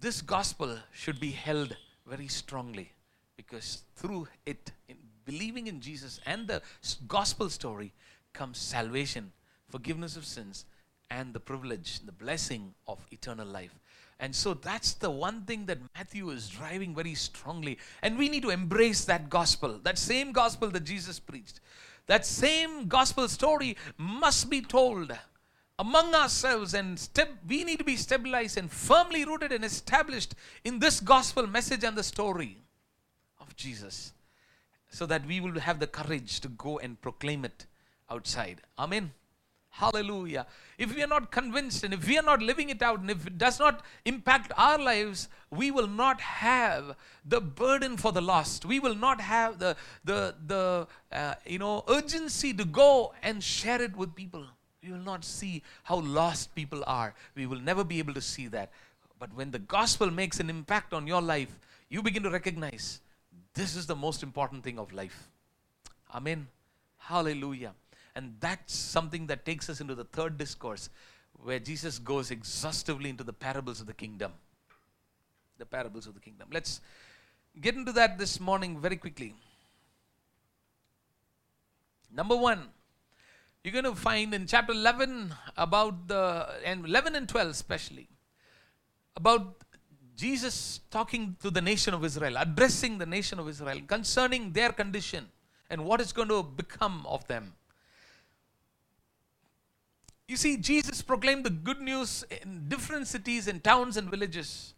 [0.00, 1.76] This gospel should be held
[2.06, 2.92] very strongly
[3.36, 6.62] because through it, in believing in Jesus and the
[7.08, 7.92] gospel story,
[8.32, 9.32] comes salvation,
[9.68, 10.66] forgiveness of sins,
[11.10, 13.78] and the privilege, the blessing of eternal life.
[14.18, 17.78] And so that's the one thing that Matthew is driving very strongly.
[18.02, 21.60] And we need to embrace that gospel, that same gospel that Jesus preached.
[22.06, 25.12] That same gospel story must be told
[25.78, 30.78] among ourselves and step, we need to be stabilized and firmly rooted and established in
[30.78, 32.56] this gospel message and the story
[33.40, 34.12] of Jesus
[34.88, 37.66] so that we will have the courage to go and proclaim it
[38.10, 38.62] outside.
[38.78, 39.12] Amen.
[39.78, 40.46] Hallelujah.
[40.78, 43.26] If we are not convinced and if we are not living it out and if
[43.26, 48.64] it does not impact our lives, we will not have the burden for the lost.
[48.64, 53.82] We will not have the, the, the uh, you know, urgency to go and share
[53.82, 54.46] it with people.
[54.82, 57.14] We will not see how lost people are.
[57.34, 58.70] We will never be able to see that.
[59.18, 61.58] But when the gospel makes an impact on your life,
[61.90, 63.00] you begin to recognize
[63.52, 65.28] this is the most important thing of life.
[66.14, 66.48] Amen.
[66.96, 67.74] Hallelujah.
[68.16, 70.88] And that's something that takes us into the third discourse
[71.34, 74.32] where Jesus goes exhaustively into the parables of the kingdom.
[75.58, 76.48] The parables of the kingdom.
[76.50, 76.80] Let's
[77.60, 79.34] get into that this morning very quickly.
[82.10, 82.68] Number one,
[83.62, 88.08] you're going to find in chapter 11 about the, and 11 and 12 especially,
[89.14, 89.62] about
[90.16, 95.26] Jesus talking to the nation of Israel, addressing the nation of Israel concerning their condition
[95.68, 97.52] and what is going to become of them.
[100.28, 104.74] You see, Jesus proclaimed the good news in different cities and towns and villages.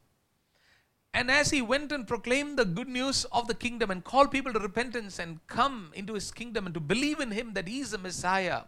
[1.14, 4.52] And as he went and proclaimed the good news of the kingdom and called people
[4.52, 7.92] to repentance and come into his kingdom and to believe in him that he is
[7.92, 8.64] the Messiah,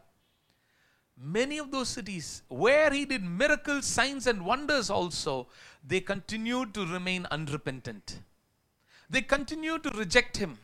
[1.23, 5.49] many of those cities where he did miracles, signs, and wonders also,
[5.87, 8.21] they continued to remain unrepentant.
[9.11, 10.59] They continued to reject him.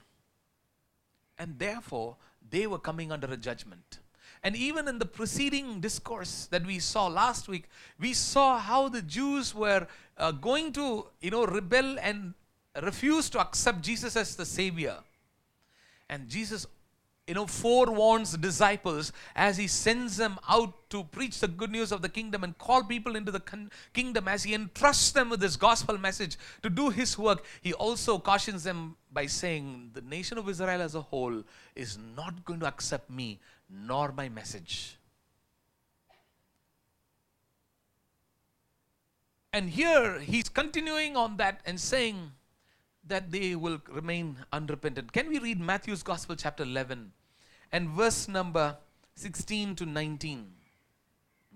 [1.39, 2.17] And therefore,
[2.49, 3.99] they were coming under a judgment.
[4.43, 7.69] And even in the preceding discourse that we saw last week,
[7.99, 9.87] we saw how the Jews were
[10.19, 12.35] uh, going to, you know, rebel and
[12.83, 14.99] refuse to accept Jesus as the Savior.
[16.09, 16.67] And Jesus,
[17.27, 21.91] you know, forewarns the disciples as he sends them out to preach the good news
[21.91, 25.41] of the kingdom and call people into the con- kingdom as he entrusts them with
[25.41, 27.45] this gospel message to do his work.
[27.61, 31.43] He also cautions them by saying, The nation of Israel as a whole
[31.75, 34.97] is not going to accept me nor my message.
[39.53, 42.33] And here he's continuing on that and saying
[43.07, 45.13] that they will remain unrepentant.
[45.13, 47.13] Can we read Matthew's Gospel, chapter 11,
[47.73, 48.77] and verse number
[49.15, 50.53] 16 to 19?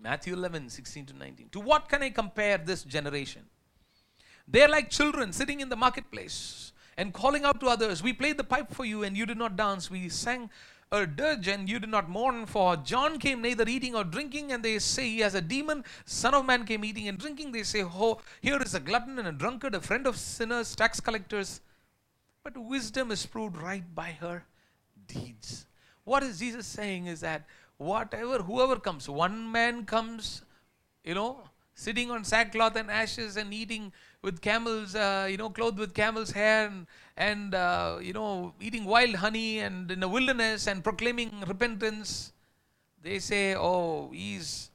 [0.00, 1.48] Matthew 11, 16 to 19.
[1.50, 3.42] To what can I compare this generation?
[4.48, 8.44] They're like children sitting in the marketplace and calling out to others, We played the
[8.44, 9.90] pipe for you and you did not dance.
[9.90, 10.50] We sang
[10.92, 14.64] a dirge and you did not mourn for John came neither eating or drinking and
[14.64, 17.52] they say he has a demon son of man came eating and drinking.
[17.52, 20.98] They say oh here is a glutton and a drunkard a friend of sinners tax
[20.98, 21.60] collectors.
[22.42, 24.44] But wisdom is proved right by her
[25.06, 25.66] deeds.
[26.02, 30.42] What is Jesus saying is that whatever whoever comes one man comes
[31.04, 33.92] you know sitting on sackcloth and ashes and eating
[34.22, 38.84] with camels, uh, you know, clothed with camel's hair and, and uh, you know, eating
[38.84, 42.32] wild honey and in the wilderness and proclaiming repentance.
[43.02, 44.70] They say, oh, he's,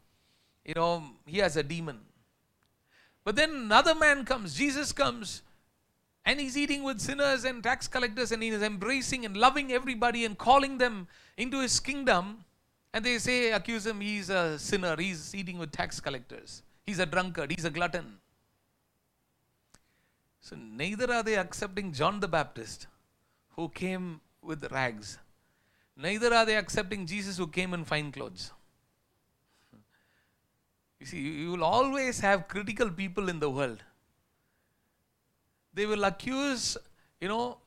[0.66, 2.00] you know, he has a demon.
[3.24, 5.44] But then another man comes, Jesus comes,
[6.26, 10.26] and he's eating with sinners and tax collectors and he is embracing and loving everybody
[10.26, 12.46] and calling them into his kingdom.
[12.94, 17.06] And they say, accuse him, he's a sinner, he's eating with tax collectors, he's a
[17.06, 18.20] drunkard, he's a glutton.
[20.46, 22.86] So neither are they accepting John the Baptist,
[23.56, 25.18] who came with rags.
[25.98, 28.52] Neither are they accepting Jesus, who came in fine clothes.
[31.00, 33.82] You see, you will always have critical people in the world.
[35.74, 36.78] They will accuse,
[37.20, 37.58] you know,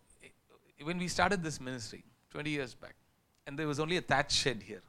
[0.84, 2.94] when we started this ministry 20 years back,
[3.48, 4.82] and there was only a thatch shed here.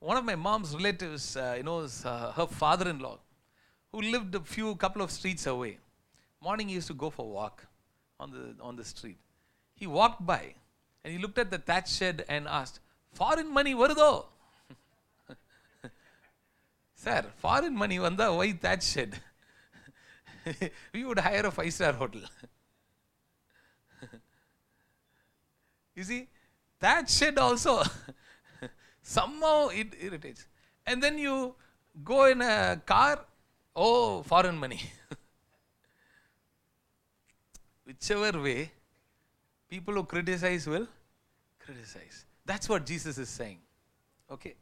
[0.00, 3.20] One of my mom's relatives, uh, you know, uh, her father in law,
[3.90, 5.78] who lived a few couple of streets away,
[6.42, 7.66] Morning he used to go for a walk
[8.18, 9.18] on the, on the street.
[9.74, 10.54] He walked by
[11.04, 12.80] and he looked at the thatch shed and asked,
[13.12, 14.26] Foreign money, though?
[16.94, 19.18] Sir, foreign money vanda why that shed?
[20.94, 22.22] we would hire a five star hotel.
[25.94, 26.28] you see,
[26.78, 27.82] that shed also
[29.02, 30.46] somehow it irritates.
[30.86, 31.54] And then you
[32.04, 33.24] go in a car,
[33.74, 34.80] oh, foreign money.
[37.90, 38.70] Whichever way,
[39.68, 40.86] people who criticize will
[41.58, 42.24] criticize.
[42.46, 43.58] That's what Jesus is saying.
[44.30, 44.54] Okay?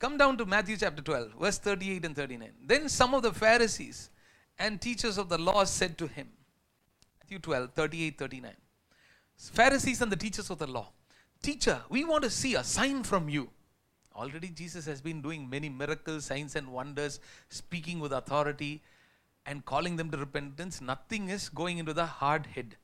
[0.00, 2.50] Come down to Matthew chapter 12, verse 38 and 39.
[2.66, 4.10] Then some of the Pharisees
[4.58, 6.28] and teachers of the law said to him,
[7.20, 8.52] Matthew 12, 38, 39.
[9.36, 10.88] Pharisees and the teachers of the law,
[11.40, 13.50] Teacher, we want to see a sign from you.
[14.16, 18.82] Already Jesus has been doing many miracles, signs, and wonders, speaking with authority
[19.46, 20.80] and calling them to repentance.
[20.80, 22.76] Nothing is going into the hard head.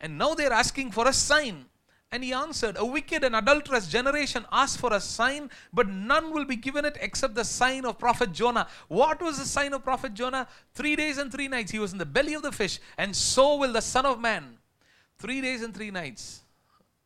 [0.00, 1.66] And now they're asking for a sign.
[2.10, 6.46] And he answered, A wicked and adulterous generation asks for a sign, but none will
[6.46, 8.66] be given it except the sign of prophet Jonah.
[8.88, 10.48] What was the sign of prophet Jonah?
[10.72, 13.56] Three days and three nights he was in the belly of the fish, and so
[13.56, 14.56] will the Son of Man.
[15.18, 16.42] Three days and three nights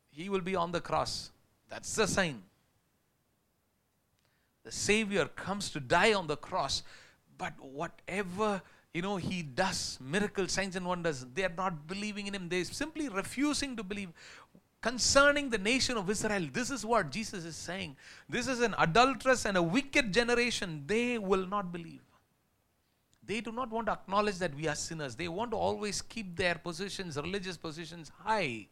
[0.09, 1.31] he will be on the cross.
[1.69, 2.43] That's the sign.
[4.63, 6.83] The Savior comes to die on the cross,
[7.37, 8.61] but whatever
[8.93, 12.63] you know he does miracles signs and wonders they are not believing in him they're
[12.63, 14.09] simply refusing to believe
[14.83, 16.47] concerning the nation of Israel.
[16.51, 17.95] This is what Jesus is saying.
[18.29, 20.83] This is an adulterous and a wicked generation.
[20.85, 22.01] They will not believe.
[23.25, 25.15] They do not want to acknowledge that we are sinners.
[25.15, 28.67] They want to always keep their positions, religious positions, high.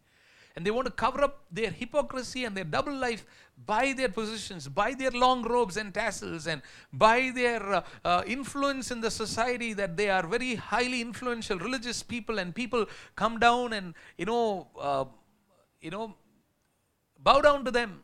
[0.56, 3.26] And they want to cover up their hypocrisy and their double life
[3.66, 6.62] by their positions, by their long robes and tassels, and
[6.92, 12.04] by their uh, uh, influence in the society that they are very highly influential religious
[12.04, 12.86] people, and people
[13.16, 15.06] come down and, you know, uh,
[15.80, 16.16] you know,
[17.20, 18.04] bow down to them.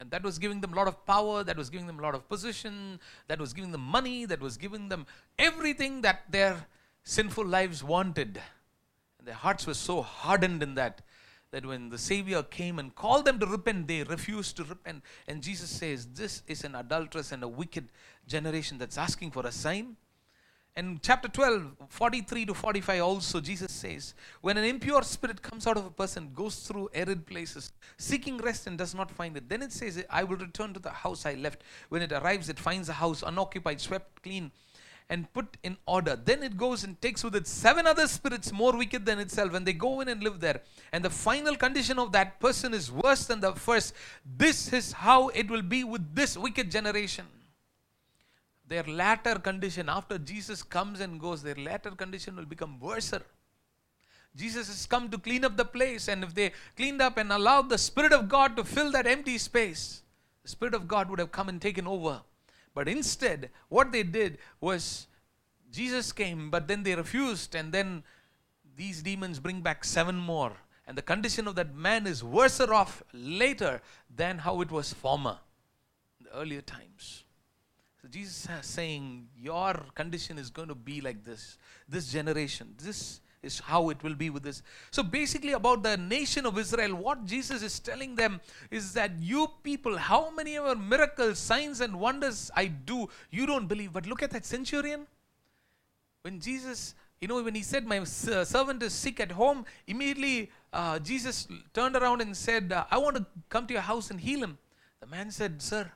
[0.00, 2.14] And that was giving them a lot of power, that was giving them a lot
[2.14, 5.06] of position, that was giving them money, that was giving them
[5.38, 6.66] everything that their
[7.04, 8.40] sinful lives wanted.
[9.24, 11.02] Their hearts were so hardened in that
[11.54, 15.04] that when the Savior came and called them to repent, they refused to repent.
[15.28, 17.90] And Jesus says, This is an adulterous and a wicked
[18.26, 19.96] generation that's asking for a sign.
[20.74, 25.76] And chapter 12, 43 to 45 also, Jesus says, When an impure spirit comes out
[25.76, 29.62] of a person, goes through arid places, seeking rest and does not find it, then
[29.62, 31.62] it says, I will return to the house I left.
[31.88, 34.50] When it arrives, it finds the house unoccupied, swept clean,
[35.10, 36.16] and put in order.
[36.16, 39.66] Then it goes and takes with it seven other spirits more wicked than itself, and
[39.66, 40.60] they go in and live there.
[40.92, 43.94] And the final condition of that person is worse than the first.
[44.24, 47.26] This is how it will be with this wicked generation
[48.66, 53.12] their latter condition, after Jesus comes and goes, their latter condition will become worse.
[54.34, 57.68] Jesus has come to clean up the place, and if they cleaned up and allowed
[57.68, 60.02] the Spirit of God to fill that empty space,
[60.42, 62.22] the Spirit of God would have come and taken over.
[62.74, 65.06] But instead, what they did was
[65.70, 68.04] Jesus came, but then they refused, and then
[68.76, 70.52] these demons bring back seven more.
[70.86, 73.80] And the condition of that man is worse off later
[74.14, 75.38] than how it was former,
[76.20, 77.24] the earlier times.
[78.02, 81.56] So Jesus is saying, Your condition is going to be like this,
[81.88, 82.74] this generation.
[82.76, 84.62] This is how it will be with this.
[84.90, 89.48] So, basically, about the nation of Israel, what Jesus is telling them is that you
[89.62, 93.92] people, how many ever miracles, signs, and wonders I do, you don't believe.
[93.92, 95.06] But look at that centurion.
[96.22, 100.98] When Jesus, you know, when he said, My servant is sick at home, immediately uh,
[100.98, 104.42] Jesus turned around and said, uh, I want to come to your house and heal
[104.42, 104.58] him.
[105.00, 105.90] The man said, Sir,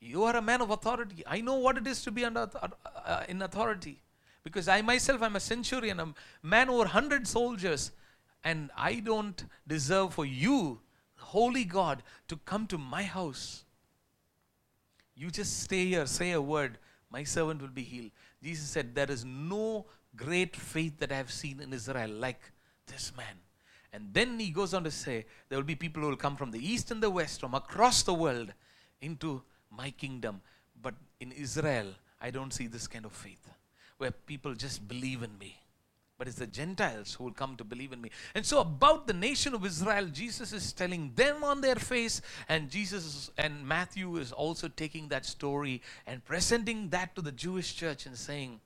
[0.00, 1.24] you are a man of authority.
[1.26, 2.50] I know what it is to be under,
[3.04, 4.00] uh, in authority.
[4.44, 7.92] Because I myself am a centurion, a man over 100 soldiers.
[8.44, 10.80] And I don't deserve for you,
[11.16, 13.64] holy God, to come to my house.
[15.14, 16.78] You just stay here, say a word,
[17.10, 18.10] my servant will be healed.
[18.42, 19.86] Jesus said, There is no
[20.16, 22.40] great faith that I have seen in Israel like
[22.86, 23.38] this man.
[23.92, 26.50] And then he goes on to say, There will be people who will come from
[26.50, 28.52] the east and the west, from across the world,
[29.00, 30.40] into my kingdom.
[30.80, 31.88] But in Israel,
[32.20, 33.48] I don't see this kind of faith
[33.98, 35.58] where people just believe in me.
[36.18, 38.10] But it's the Gentiles who will come to believe in me.
[38.34, 42.70] And so, about the nation of Israel, Jesus is telling them on their face, and
[42.70, 48.06] Jesus and Matthew is also taking that story and presenting that to the Jewish church
[48.06, 48.60] and saying,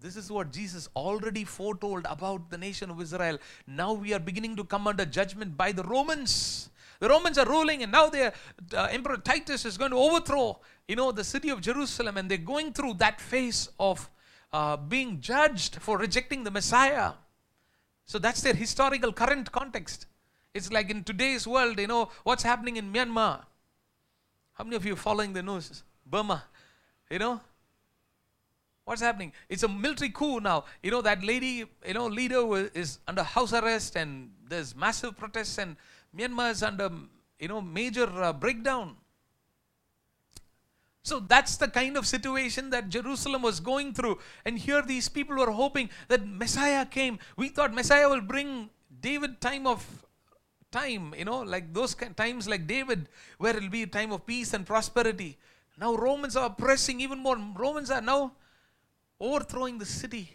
[0.00, 3.38] this is what Jesus already foretold about the nation of Israel.
[3.66, 6.68] Now we are beginning to come under judgment by the Romans.
[7.00, 8.32] The Romans are ruling, and now their
[8.74, 10.58] uh, Emperor Titus is going to overthrow,
[10.88, 14.10] you know, the city of Jerusalem, and they're going through that phase of
[14.54, 17.12] uh, being judged for rejecting the Messiah.
[18.06, 20.06] So that's their historical current context.
[20.54, 23.40] It's like in today's world, you know, what's happening in Myanmar.
[24.52, 25.82] How many of you following the news?
[26.06, 26.44] Burma.
[27.10, 27.40] You know,
[28.84, 29.32] What's happening?
[29.48, 30.64] It's a military coup now.
[30.82, 35.56] You know, that lady, you know, leader is under house arrest and there's massive protests
[35.58, 35.76] and
[36.16, 36.90] Myanmar is under,
[37.38, 38.96] you know, major uh, breakdown.
[41.04, 44.18] So that's the kind of situation that Jerusalem was going through.
[44.46, 47.18] And here these people were hoping that Messiah came.
[47.36, 49.84] We thought Messiah will bring David time of
[50.72, 54.54] time, you know, like those times like David, where it'll be a time of peace
[54.54, 55.36] and prosperity.
[55.78, 57.36] Now Romans are oppressing even more.
[57.54, 58.32] Romans are now
[59.20, 60.30] overthrowing the city.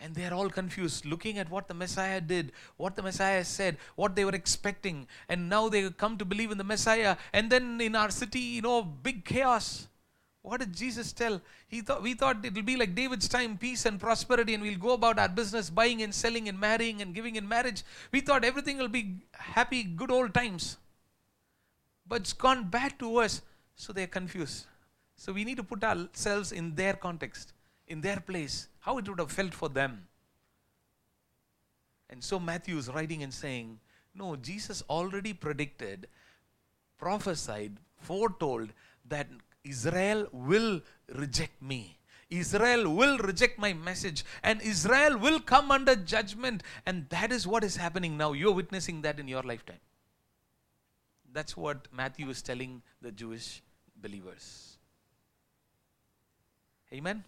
[0.00, 3.76] And they are all confused, looking at what the Messiah did, what the Messiah said,
[3.96, 5.08] what they were expecting.
[5.28, 7.16] And now they come to believe in the Messiah.
[7.32, 9.88] And then in our city, you know, big chaos.
[10.42, 11.42] What did Jesus tell?
[11.66, 14.78] He thought we thought it will be like David's time, peace and prosperity, and we'll
[14.78, 17.82] go about our business, buying and selling and marrying and giving in marriage.
[18.12, 20.78] We thought everything will be happy, good old times.
[22.06, 23.42] But it's gone bad to us,
[23.74, 24.66] so they're confused.
[25.16, 27.52] So we need to put ourselves in their context,
[27.88, 30.08] in their place how it would have felt for them.
[32.08, 33.80] And so Matthew is writing and saying,
[34.14, 36.06] No, Jesus already predicted,
[36.96, 38.72] prophesied, foretold
[39.06, 39.28] that
[39.62, 40.80] Israel will
[41.14, 41.98] reject me.
[42.30, 46.62] Israel will reject my message and Israel will come under judgment.
[46.86, 48.32] And that is what is happening now.
[48.32, 49.84] You're witnessing that in your lifetime.
[51.30, 53.62] That's what Matthew is telling the Jewish
[54.00, 54.78] believers.
[56.90, 57.24] Amen.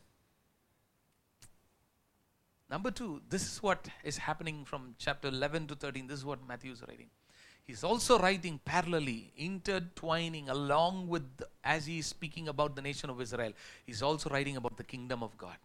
[2.70, 6.06] Number two, this is what is happening from chapter 11 to 13.
[6.06, 7.08] This is what Matthew is writing.
[7.64, 11.24] He's also writing parallelly, intertwining along with,
[11.64, 13.52] as he is speaking about the nation of Israel,
[13.84, 15.56] he's also writing about the kingdom of God.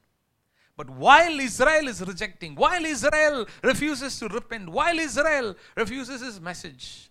[0.76, 7.10] But while Israel is rejecting, while Israel refuses to repent, while Israel refuses his message,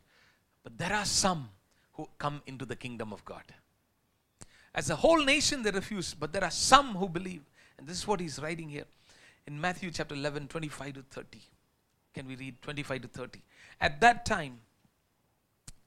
[0.63, 1.49] but there are some
[1.93, 3.45] who come into the kingdom of God.
[4.75, 7.43] As a whole nation, they refuse, but there are some who believe.
[7.79, 8.85] And this is what he's writing here
[9.47, 11.41] in Matthew chapter 11, 25 to 30.
[12.15, 13.43] Can we read 25 to 30?
[13.81, 14.61] At that time,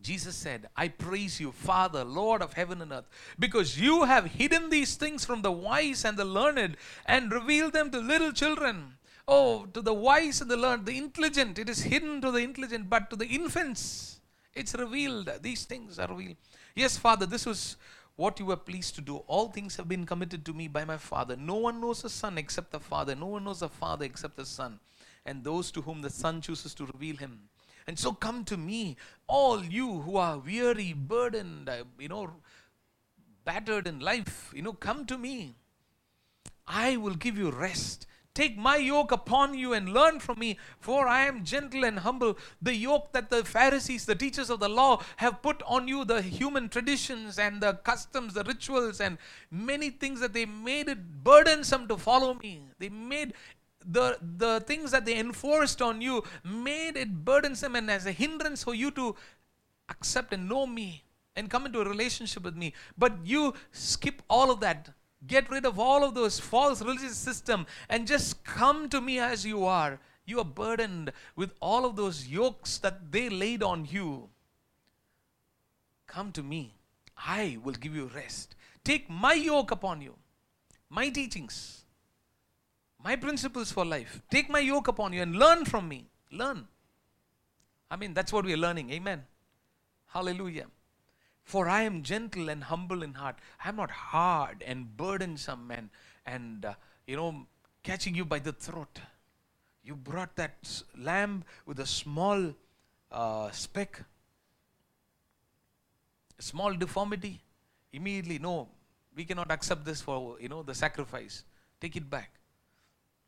[0.01, 4.69] Jesus said, I praise you, Father, Lord of heaven and earth, because you have hidden
[4.69, 8.93] these things from the wise and the learned and revealed them to little children.
[9.27, 12.89] Oh, to the wise and the learned, the intelligent, it is hidden to the intelligent,
[12.89, 14.21] but to the infants,
[14.53, 15.29] it's revealed.
[15.41, 16.37] These things are revealed.
[16.75, 17.75] Yes, Father, this was
[18.17, 19.17] what you were pleased to do.
[19.27, 21.35] All things have been committed to me by my Father.
[21.37, 23.15] No one knows the Son except the Father.
[23.15, 24.79] No one knows the Father except the Son,
[25.25, 27.39] and those to whom the Son chooses to reveal him.
[27.87, 28.97] And so come to me,
[29.27, 32.31] all you who are weary, burdened, uh, you know,
[33.45, 35.55] battered in life, you know, come to me.
[36.67, 38.07] I will give you rest.
[38.37, 42.37] Take my yoke upon you and learn from me, for I am gentle and humble.
[42.61, 46.21] The yoke that the Pharisees, the teachers of the law, have put on you, the
[46.21, 49.17] human traditions and the customs, the rituals, and
[49.49, 52.61] many things that they made it burdensome to follow me.
[52.77, 53.33] They made
[53.83, 58.63] the, the things that they enforced on you, made it burdensome and as a hindrance
[58.63, 59.15] for you to
[59.89, 61.03] accept and know me
[61.35, 62.75] and come into a relationship with me.
[62.99, 64.89] But you skip all of that
[65.27, 69.45] Get rid of all of those false religious system and just come to me as
[69.45, 69.99] you are.
[70.25, 74.29] You are burdened with all of those yokes that they laid on you.
[76.05, 76.73] Come to me.
[77.17, 78.55] I will give you rest.
[78.83, 80.15] Take my yoke upon you,
[80.89, 81.83] my teachings,
[83.03, 84.21] my principles for life.
[84.29, 86.05] Take my yoke upon you and learn from me.
[86.31, 86.67] Learn.
[87.89, 88.91] I mean, that's what we are learning.
[88.91, 89.23] Amen.
[90.07, 90.67] Hallelujah.
[91.47, 93.37] For I am gentle and humble in heart.
[93.63, 95.89] I am not hard and burdensome and,
[96.25, 96.73] and uh,
[97.05, 97.47] you know,
[97.83, 98.99] catching you by the throat.
[99.81, 102.53] You brought that lamb with a small
[103.13, 104.03] uh, speck,
[106.37, 107.39] a small deformity.
[107.93, 108.67] Immediately, no,
[109.15, 111.45] we cannot accept this for, you know, the sacrifice.
[111.79, 112.31] Take it back.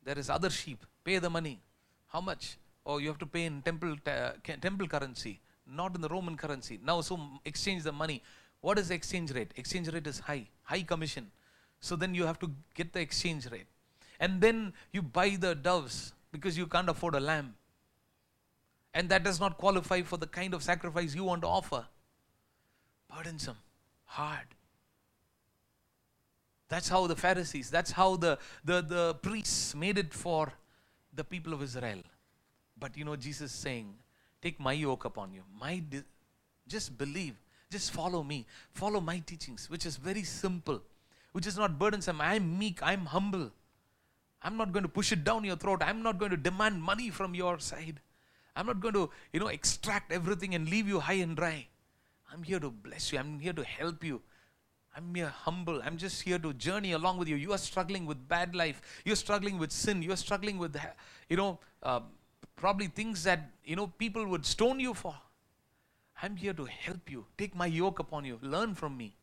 [0.03, 0.85] There is other sheep.
[1.05, 1.61] Pay the money.
[2.07, 2.57] How much?
[2.85, 5.39] Oh, you have to pay in temple, uh, temple currency
[5.71, 6.79] not in the Roman currency.
[6.83, 8.21] Now, so exchange the money.
[8.61, 9.51] What is the exchange rate?
[9.55, 11.31] Exchange rate is high, high commission.
[11.79, 13.67] So then you have to get the exchange rate.
[14.19, 17.55] And then you buy the doves because you can't afford a lamb.
[18.93, 21.85] And that does not qualify for the kind of sacrifice you want to offer.
[23.15, 23.57] Burdensome,
[24.05, 24.47] hard.
[26.67, 30.53] That's how the Pharisees, that's how the, the, the priests made it for
[31.13, 32.01] the people of Israel.
[32.79, 33.93] But you know, Jesus saying,
[34.41, 35.43] Take my yoke upon you.
[35.59, 36.03] My di-
[36.67, 37.35] just believe.
[37.71, 38.45] Just follow me.
[38.73, 40.81] Follow my teachings, which is very simple,
[41.33, 42.19] which is not burdensome.
[42.19, 42.79] I'm meek.
[42.81, 43.51] I'm humble.
[44.41, 45.83] I'm not going to push it down your throat.
[45.83, 47.99] I'm not going to demand money from your side.
[48.55, 51.67] I'm not going to, you know, extract everything and leave you high and dry.
[52.31, 53.19] I'm here to bless you.
[53.19, 54.21] I'm here to help you.
[54.95, 55.81] I'm here humble.
[55.83, 57.35] I'm just here to journey along with you.
[57.35, 58.81] You are struggling with bad life.
[59.05, 60.01] You're struggling with sin.
[60.01, 60.75] You're struggling with,
[61.29, 62.01] you know, uh,
[62.59, 65.15] probably things that, you know, people would stone you for.
[66.21, 67.25] I'm here to help you.
[67.37, 68.37] Take my yoke upon you.
[68.41, 69.15] Learn from me.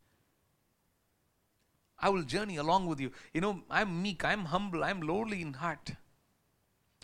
[1.99, 3.11] I will journey along with you.
[3.34, 5.91] You know, I'm meek, I'm humble, I'm lowly in heart.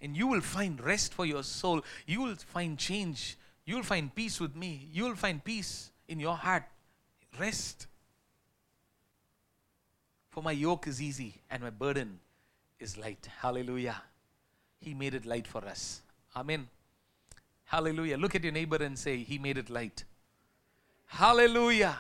[0.01, 1.83] And you will find rest for your soul.
[2.07, 3.37] You will find change.
[3.67, 4.89] You will find peace with me.
[4.91, 6.65] You will find peace in your heart.
[7.39, 7.87] Rest.
[10.31, 12.19] For my yoke is easy and my burden
[12.81, 13.29] is light.
[13.41, 14.03] Hallelujah.
[14.81, 16.03] He made it light for us.
[16.35, 16.69] Amen.
[17.65, 18.17] Hallelujah.
[18.17, 20.05] Look at your neighbor and say, He made it light.
[21.07, 21.97] Hallelujah.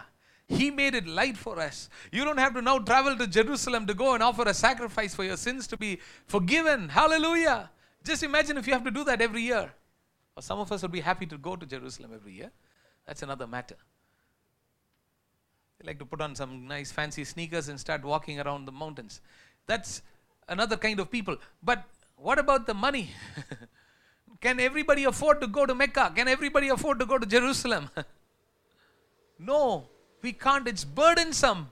[0.49, 1.89] He made it light for us.
[2.11, 5.25] You don't have to now travel to Jerusalem to go and offer a sacrifice for
[5.25, 6.89] your sins to be forgiven.
[6.89, 7.71] Hallelujah.
[8.05, 9.73] Just imagine if you have to do that every year.
[10.37, 12.51] Or some of us would be happy to go to Jerusalem every year.
[13.07, 13.77] That's another matter.
[15.79, 19.21] They like to put on some nice fancy sneakers and start walking around the mountains.
[19.67, 20.03] That's
[20.49, 21.37] another kind of people.
[21.63, 21.85] But
[22.17, 23.11] what about the money?
[24.43, 26.13] Can everybody afford to go to Mecca?
[26.15, 27.89] Can everybody afford to go to Jerusalem?
[29.39, 29.89] no.
[30.21, 31.69] We can't, it's burdensome.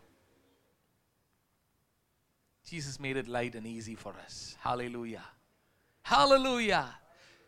[2.64, 4.56] Jesus made it light and easy for us.
[4.60, 5.24] Hallelujah.
[6.02, 6.86] Hallelujah.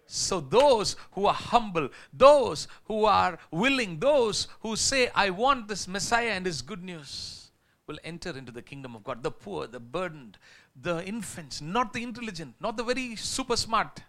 [0.07, 5.87] So, those who are humble, those who are willing, those who say, I want this
[5.87, 7.51] Messiah and His good news,
[7.87, 9.23] will enter into the kingdom of God.
[9.23, 10.39] The poor, the burdened,
[10.81, 14.03] the infants, not the intelligent, not the very super smart,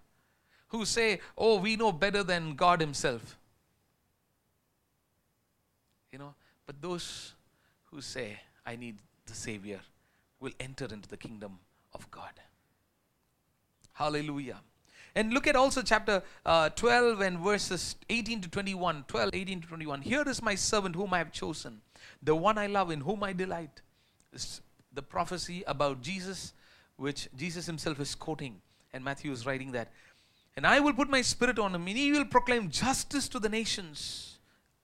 [0.74, 3.38] who say, Oh, we know better than God Himself.
[6.12, 6.34] You know,
[6.66, 7.34] but those
[7.86, 9.80] who say, I need the Savior,
[10.40, 11.60] will enter into the kingdom
[11.94, 12.32] of God.
[13.94, 14.60] Hallelujah.
[15.16, 19.06] And look at also chapter uh, 12 and verses 18 to 21.
[19.08, 20.02] 12, 18 to 21.
[20.02, 21.82] Here is my servant whom I have chosen,
[22.22, 23.82] the one I love, in whom I delight.
[24.32, 24.62] This,
[24.92, 26.54] the prophecy about Jesus,
[26.98, 28.60] which Jesus himself is quoting,
[28.92, 29.92] and Matthew is writing that.
[30.56, 33.50] And I will put my spirit on him, and he will proclaim justice to the
[33.50, 34.38] nations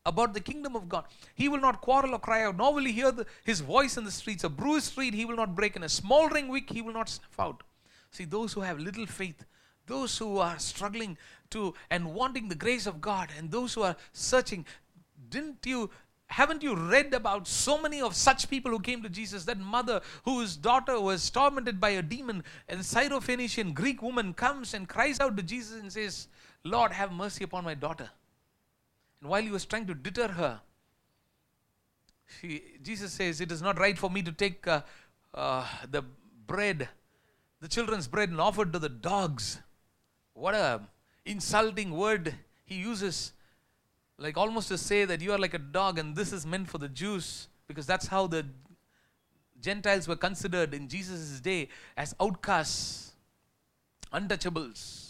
[0.05, 1.05] about the kingdom of God.
[1.35, 4.03] He will not quarrel or cry out, nor will he hear the, his voice in
[4.03, 4.43] the streets.
[4.43, 7.39] A bruised reed he will not break, and a smoldering wick he will not snuff
[7.39, 7.63] out.
[8.11, 9.45] See, those who have little faith,
[9.85, 11.17] those who are struggling
[11.51, 14.65] to and wanting the grace of God, and those who are searching,
[15.29, 15.91] didn't you
[16.29, 19.45] haven't you read about so many of such people who came to Jesus?
[19.45, 24.87] That mother whose daughter was tormented by a demon, and Syrophoenician Greek woman comes and
[24.87, 26.27] cries out to Jesus and says,
[26.63, 28.09] Lord, have mercy upon my daughter.
[29.21, 30.61] And while he was trying to deter her,
[32.39, 34.81] she, Jesus says, It is not right for me to take uh,
[35.33, 36.03] uh, the
[36.45, 36.89] bread,
[37.59, 39.59] the children's bread, and offer it to the dogs.
[40.33, 40.81] What a
[41.25, 43.33] insulting word he uses.
[44.19, 46.77] Like almost to say that you are like a dog and this is meant for
[46.77, 48.45] the Jews because that's how the
[49.61, 53.13] Gentiles were considered in Jesus' day as outcasts,
[54.13, 55.05] untouchables.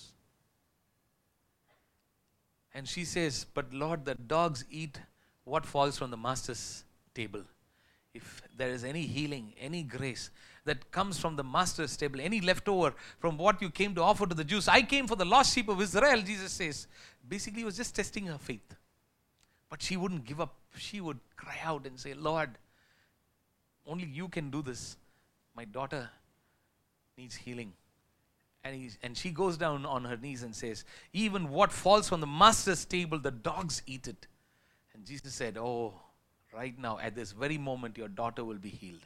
[2.74, 5.00] And she says, But Lord, the dogs eat
[5.44, 6.84] what falls from the master's
[7.16, 7.42] table.
[8.14, 10.30] If there is any healing, any grace
[10.66, 14.36] that comes from the master's table, any leftover from what you came to offer to
[14.36, 16.88] the Jews, I came for the lost sheep of Israel, Jesus says.
[17.28, 18.76] Basically, he was just testing her faith.
[19.70, 20.56] But she wouldn't give up.
[20.76, 22.52] She would cry out and say, Lord,
[23.86, 24.98] only you can do this.
[25.56, 26.10] My daughter
[27.18, 27.74] needs healing.
[28.64, 32.28] And, and she goes down on her knees and says, Even what falls from the
[32.28, 34.28] master's table, the dogs eat it.
[34.94, 35.94] And Jesus said, Oh,
[36.54, 39.06] right now, at this very moment, your daughter will be healed.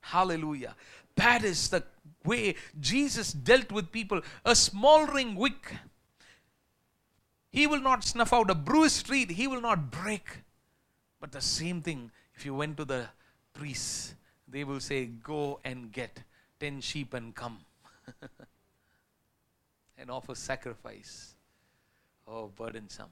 [0.00, 0.76] Hallelujah.
[1.16, 1.82] That is the
[2.24, 4.20] way Jesus dealt with people.
[4.44, 5.74] A smoldering wick.
[7.50, 10.42] He will not snuff out a bruised reed, he will not break.
[11.20, 13.08] But the same thing, if you went to the
[13.54, 14.14] priests,
[14.46, 16.22] they will say, Go and get
[16.60, 17.58] ten sheep and come.
[19.98, 21.34] and offer sacrifice.
[22.28, 23.10] Oh, burdensome.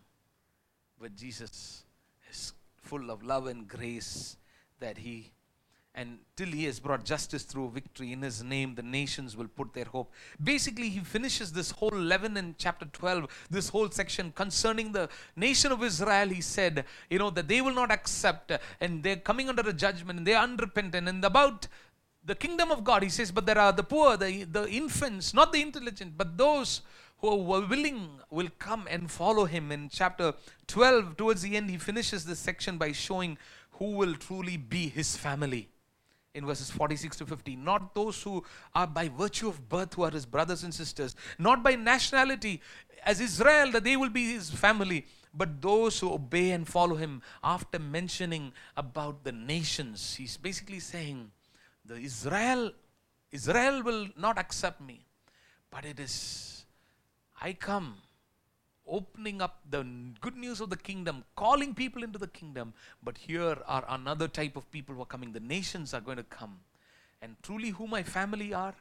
[1.01, 1.85] But Jesus
[2.31, 4.37] is full of love and grace
[4.81, 5.33] that He,
[5.95, 9.73] and till He has brought justice through victory in His name, the nations will put
[9.75, 10.13] their hope.
[10.43, 15.73] Basically, He finishes this whole 11 in chapter 12, this whole section concerning the nation
[15.73, 16.29] of Israel.
[16.29, 20.19] He said, you know, that they will not accept, and they're coming under a judgment,
[20.19, 21.69] and they're unrepentant, and about
[22.25, 25.53] the kingdom of God, he says, but there are the poor, the, the infants, not
[25.53, 26.81] the intelligent, but those
[27.19, 29.71] who are willing will come and follow him.
[29.71, 30.35] In chapter
[30.67, 33.37] 12, towards the end, he finishes this section by showing
[33.73, 35.69] who will truly be his family.
[36.35, 37.57] In verses 46 to 50.
[37.57, 41.63] Not those who are by virtue of birth who are his brothers and sisters, not
[41.63, 42.61] by nationality
[43.05, 47.23] as Israel that they will be his family, but those who obey and follow him.
[47.43, 51.31] After mentioning about the nations, he's basically saying,
[51.85, 52.73] the Israel,
[53.31, 55.05] Israel will not accept me,
[55.71, 56.65] but it is
[57.41, 57.97] I come
[58.87, 59.87] opening up the
[60.21, 62.73] good news of the kingdom, calling people into the kingdom.
[63.03, 65.33] But here are another type of people who are coming.
[65.33, 66.61] The nations are going to come.
[67.23, 68.75] And truly, who my family are,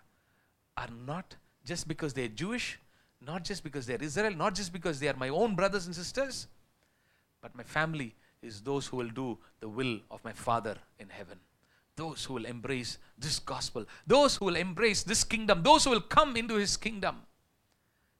[0.75, 1.35] are not
[1.65, 2.79] just because they're Jewish,
[3.25, 6.47] not just because they're Israel, not just because they are my own brothers and sisters,
[7.41, 11.39] but my family is those who will do the will of my Father in heaven.
[11.95, 16.01] Those who will embrace this gospel, those who will embrace this kingdom, those who will
[16.01, 17.17] come into his kingdom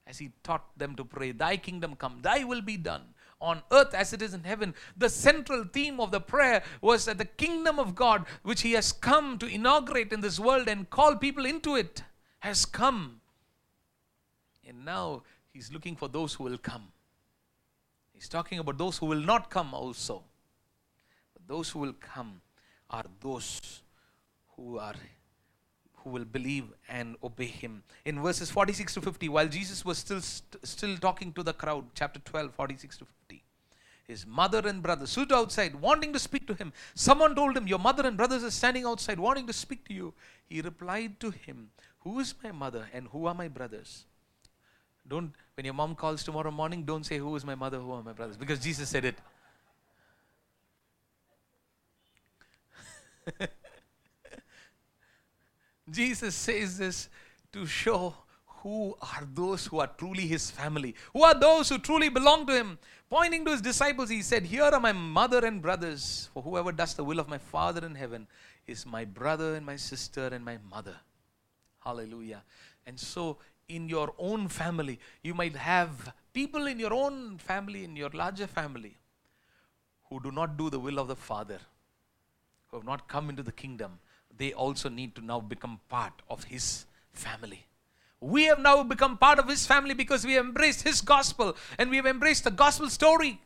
[0.06, 3.93] as he taught them to pray, Thy kingdom come, Thy will be done on earth
[3.93, 4.74] as it is in heaven.
[4.97, 8.91] The central theme of the prayer was that the kingdom of God, which he has
[8.91, 12.04] come to inaugurate in this world and call people into it,
[12.39, 13.22] has come.
[14.66, 16.88] And now he's looking for those who will come.
[18.14, 20.24] He's talking about those who will not come also.
[21.34, 22.41] But those who will come
[22.89, 23.82] are those
[24.56, 24.95] who are
[26.04, 27.84] who will believe and obey him.
[28.06, 31.86] In verses 46 to 50, while Jesus was still st- still talking to the crowd,
[31.95, 33.43] chapter 12, 46 to 50,
[34.06, 36.74] his mother and brother stood outside wanting to speak to him.
[36.93, 40.14] Someone told him, Your mother and brothers are standing outside wanting to speak to you.
[40.49, 44.06] He replied to him, Who is my mother and who are my brothers?
[45.08, 48.04] Don't, when your mom calls tomorrow morning, don't say, Who is my mother, who are
[48.04, 48.36] my brothers?
[48.36, 49.16] Because Jesus said it.
[55.90, 57.10] Jesus says this
[57.52, 58.16] to show
[58.64, 62.56] who are those who are truly his family, who are those who truly belong to
[62.56, 62.80] him.
[63.10, 66.94] Pointing to his disciples, he said, Here are my mother and brothers, for whoever does
[66.94, 68.28] the will of my Father in heaven
[68.66, 70.96] is my brother and my sister and my mother.
[71.84, 72.42] Hallelujah.
[72.88, 77.96] And so, in your own family, you might have people in your own family, in
[77.96, 78.98] your larger family,
[80.10, 81.60] who do not do the will of the Father,
[82.68, 84.00] who have not come into the kingdom
[84.38, 87.66] they also need to now become part of His family.
[88.20, 91.90] We have now become part of His family because we have embraced His gospel and
[91.90, 93.40] we have embraced the gospel story.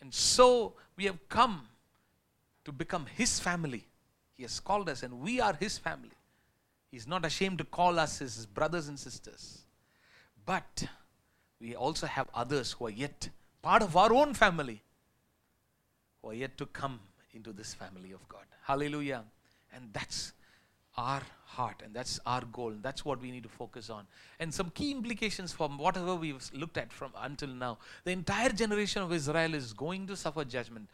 [0.00, 1.68] And so we have come
[2.64, 3.86] to become His family.
[4.36, 6.10] He has called us and we are His family.
[6.90, 9.62] He's not ashamed to call us His brothers and sisters.
[10.44, 10.84] But
[11.60, 13.28] we also have others who are yet
[13.62, 14.82] part of our own family,
[16.20, 17.00] who are yet to come
[17.32, 18.44] into this family of God.
[18.64, 19.24] Hallelujah.
[19.72, 20.32] And that's
[20.96, 24.06] our heart and that's our goal and that's what we need to focus on.
[24.38, 27.78] And some key implications from whatever we've looked at from until now.
[28.04, 30.88] The entire generation of israel is going to suffer judgment.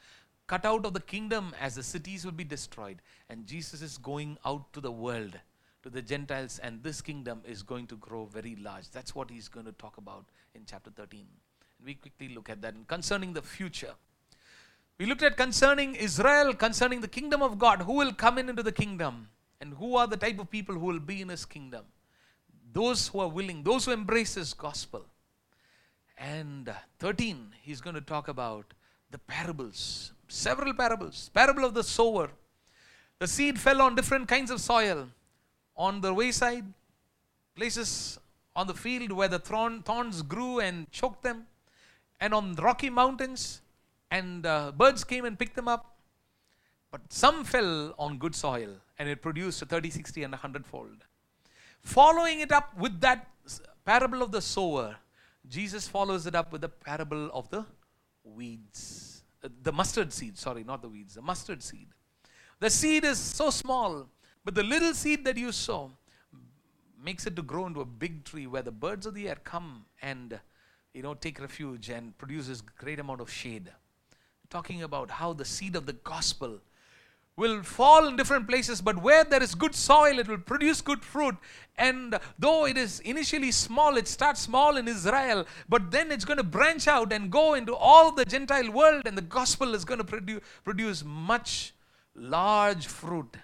[0.47, 4.39] Cut out of the kingdom as the cities will be destroyed and jesus is going
[4.47, 5.39] out to the world
[5.83, 8.91] to the gentiles and this kingdom is going to grow very large.
[8.91, 10.25] That's what he's going to talk about
[10.55, 12.75] in chapter 13 and we quickly look at that.
[12.75, 13.95] And concerning the future
[14.99, 18.65] we looked at concerning Israel, concerning the kingdom of God, who will come in into
[18.65, 19.29] the kingdom,
[19.61, 21.85] and who are the type of people who will be in his kingdom.
[22.73, 25.07] Those who are willing, those who embrace his gospel.
[26.19, 28.75] And uh, 13, he's going to talk about
[29.11, 31.31] the parables, several parables.
[31.33, 32.31] Parable of the sower.
[33.21, 35.09] The seed fell on different kinds of soil,
[35.77, 36.65] on the wayside,
[37.55, 38.19] places
[38.55, 41.47] on the field where the thorns grew and choked them,
[42.21, 43.61] and on rocky mountains
[44.11, 45.97] and uh, birds came and picked them up.
[46.91, 51.05] But some fell on good soil and it produced a 30, 60, and a hundredfold.
[51.83, 53.29] Following it up with that
[53.85, 54.97] parable of the sower,
[55.47, 57.65] Jesus follows it up with the parable of the
[58.25, 59.23] weeds.
[59.43, 61.89] Uh, the mustard seed, sorry, not the weeds, the mustard seed.
[62.61, 64.09] The seed is so small,
[64.45, 65.93] but the little seed that you sow
[67.03, 69.85] makes it to grow into a big tree where the birds of the air come
[70.03, 70.41] and
[70.93, 73.71] you know take refuge and produces great amount of shade
[74.51, 76.61] talking about how the seed of the gospel
[77.37, 81.05] will fall in different places, but where there is good soil, it will produce good
[81.05, 81.37] fruit.
[81.77, 86.39] And though it is initially small, it starts small in Israel, but then it's going
[86.39, 89.99] to branch out and go into all the Gentile world, and the gospel is going
[89.99, 91.75] to produ- produce much
[92.17, 93.37] large fruit,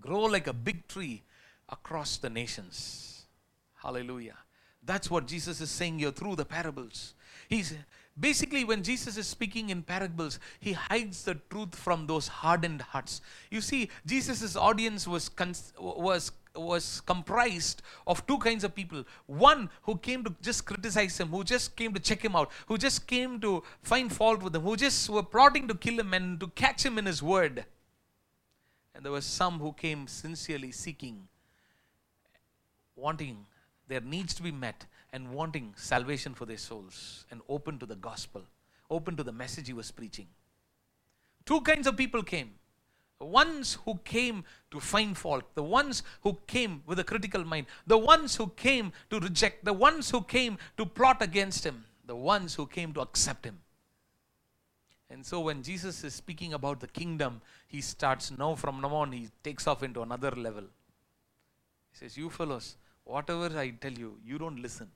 [0.00, 1.24] grow like a big tree
[1.68, 3.26] across the nations.
[3.74, 4.36] Hallelujah.
[4.84, 7.14] That's what Jesus is saying here through the parables.
[7.48, 7.74] He's
[8.18, 13.20] Basically, when Jesus is speaking in parables, he hides the truth from those hardened hearts.
[13.50, 15.30] You see, Jesus' audience was,
[15.78, 19.04] was, was comprised of two kinds of people.
[19.26, 22.76] One who came to just criticize him, who just came to check him out, who
[22.76, 26.40] just came to find fault with him, who just were plotting to kill him and
[26.40, 27.66] to catch him in his word.
[28.94, 31.28] And there were some who came sincerely seeking,
[32.96, 33.46] wanting
[33.86, 37.96] their needs to be met, and wanting salvation for their souls, and open to the
[37.96, 38.42] gospel,
[38.90, 40.26] open to the message he was preaching.
[41.46, 42.50] Two kinds of people came
[43.18, 47.66] the ones who came to find fault, the ones who came with a critical mind,
[47.86, 52.14] the ones who came to reject, the ones who came to plot against him, the
[52.14, 53.58] ones who came to accept him.
[55.10, 59.12] And so when Jesus is speaking about the kingdom, he starts now from now on,
[59.12, 60.64] he takes off into another level.
[61.90, 64.90] He says, You fellows, whatever I tell you, you don't listen.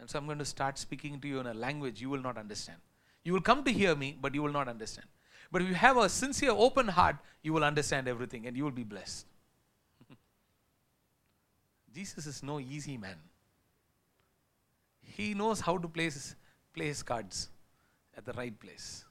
[0.00, 2.38] And so I'm going to start speaking to you in a language you will not
[2.38, 2.78] understand.
[3.22, 5.06] You will come to hear me, but you will not understand.
[5.52, 8.70] But if you have a sincere, open heart, you will understand everything and you will
[8.70, 9.26] be blessed.
[11.94, 13.16] Jesus is no easy man.
[15.02, 16.34] He knows how to place,
[16.72, 17.50] place cards
[18.16, 19.04] at the right place.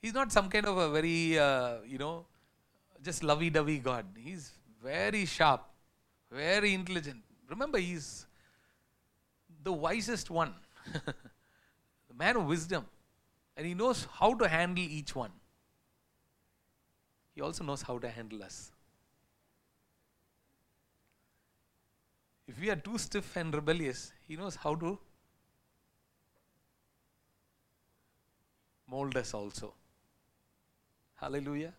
[0.00, 2.24] He's not some kind of a very, uh, you know,
[3.02, 4.06] just lovey dovey God.
[4.16, 4.52] He's
[4.82, 5.64] very sharp,
[6.30, 7.22] very intelligent.
[7.50, 8.26] Remember, he's
[9.66, 10.54] the wisest one,
[10.92, 12.86] the man of wisdom.
[13.56, 15.32] And he knows how to handle each one.
[17.34, 18.70] He also knows how to handle us.
[22.46, 24.98] If we are too stiff and rebellious, he knows how to
[28.88, 29.72] mold us also.
[31.16, 31.72] Hallelujah.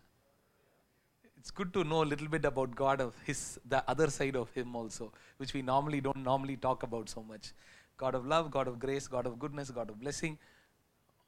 [1.38, 4.50] It's good to know a little bit about God of his the other side of
[4.50, 7.52] him also, which we normally don't normally talk about so much.
[7.98, 10.38] God of love, God of grace, God of goodness, God of blessing.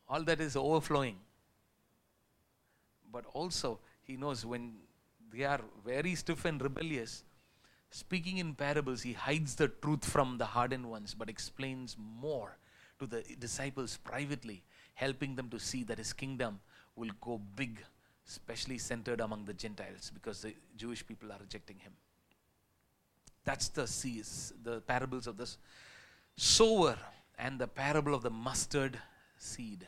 [0.09, 1.17] All that is overflowing.
[3.13, 4.73] But also he knows when
[5.33, 7.23] they are very stiff and rebellious,
[7.91, 12.57] speaking in parables, he hides the truth from the hardened ones, but explains more
[12.99, 14.63] to the disciples privately,
[14.95, 16.61] helping them to see that his kingdom
[16.97, 17.81] will go big
[18.31, 21.93] especially centered among the Gentiles because the Jewish people are rejecting him.
[23.45, 23.87] That's the
[24.63, 25.51] the parables of the
[26.41, 26.97] sower
[27.39, 28.99] and the parable of the mustard
[29.37, 29.87] seed.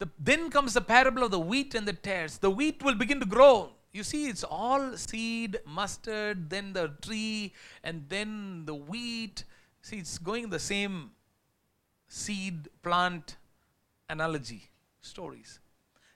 [0.00, 2.38] The, then comes the parable of the wheat and the tares.
[2.38, 3.70] The wheat will begin to grow.
[3.92, 7.52] You see, it's all seed, mustard, then the tree,
[7.84, 9.44] and then the wheat.
[9.82, 11.12] See, it's going the same
[12.08, 13.36] seed plant
[14.08, 14.68] analogy
[15.00, 15.60] stories.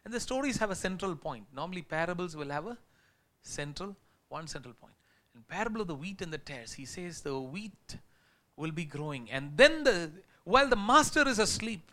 [0.05, 1.47] And the stories have a central point.
[1.55, 2.77] Normally, parables will have a
[3.43, 3.97] central,
[4.29, 4.95] one central point.
[5.35, 7.97] In parable of the wheat and the tares, he says the wheat
[8.57, 10.11] will be growing, and then the
[10.45, 11.91] while the master is asleep,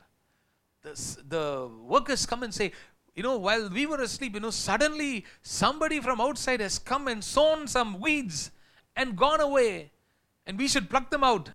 [0.82, 2.72] the, the workers come and say,
[3.16, 7.24] you know, while we were asleep, you know, suddenly somebody from outside has come and
[7.24, 8.52] sown some weeds
[8.96, 9.92] and gone away,
[10.48, 11.52] and we should pluck them out.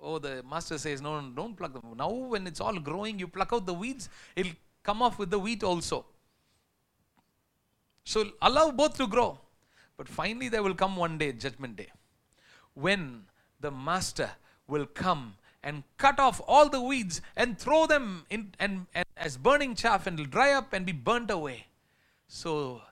[0.00, 1.82] Oh, the master says, no, no, don't pluck them.
[1.96, 4.52] Now, when it's all growing, you pluck out the weeds, it'll
[4.82, 6.04] come off with the wheat also.
[8.04, 9.38] So allow both to grow.
[10.02, 11.92] But finally, there will come one day, judgment day,
[12.74, 13.26] when
[13.60, 14.30] the master
[14.66, 19.36] will come and cut off all the weeds and throw them in and, and as
[19.36, 21.66] burning chaff and will dry up and be burnt away.
[22.26, 22.82] So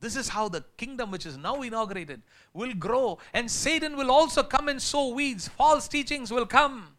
[0.00, 2.22] this is how the kingdom which is now inaugurated
[2.54, 5.48] will grow and Satan will also come and sow weeds.
[5.48, 6.96] False teachings will come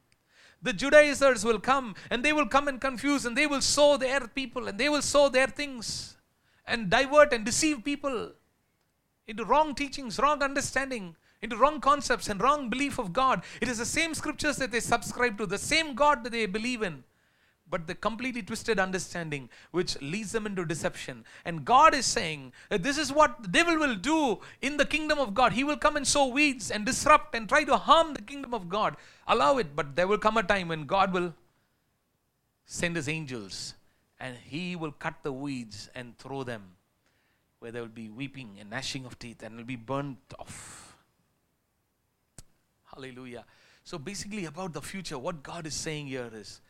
[0.62, 4.28] the Judaizers will come and they will come and confuse and they will sow their
[4.28, 6.16] people and they will sow their things
[6.68, 8.34] and divert and deceive people
[9.28, 13.44] into wrong teachings, wrong understanding, into wrong concepts and wrong belief of God.
[13.62, 16.82] It is the same scriptures that they subscribe to, the same God that they believe
[16.82, 17.04] in
[17.70, 21.26] but the completely twisted understanding which leads them into deception.
[21.44, 25.20] And God is saying that this is what the devil will do in the kingdom
[25.20, 25.54] of God.
[25.54, 28.70] He will come and sow weeds and disrupt and try to harm the kingdom of
[28.70, 28.96] God.
[29.28, 31.34] Allow it, but there will come a time when God will
[32.66, 33.74] send his angels
[34.20, 36.77] and he will cut the weeds and throw them
[37.60, 40.96] where there will be weeping and gnashing of teeth and will be burnt off.
[42.94, 43.46] Hallelujah.
[43.84, 46.62] So basically about the future, what God is saying here is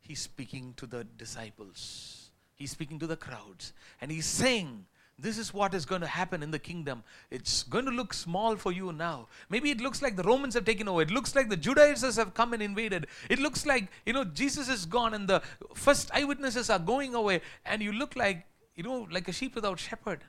[0.00, 4.86] he's speaking to the disciples, he's speaking to the crowds, and he's saying,
[5.18, 7.02] this is what is going to happen in the kingdom.
[7.30, 9.28] It's going to look small for you now.
[9.48, 11.00] Maybe it looks like the Romans have taken over.
[11.00, 13.06] It looks like the Judaizers have come and invaded.
[13.30, 15.40] It looks like, you know, Jesus is gone and the
[15.74, 18.44] first eyewitnesses are going away, and you look like,
[18.74, 20.20] you know, like a sheep without shepherd.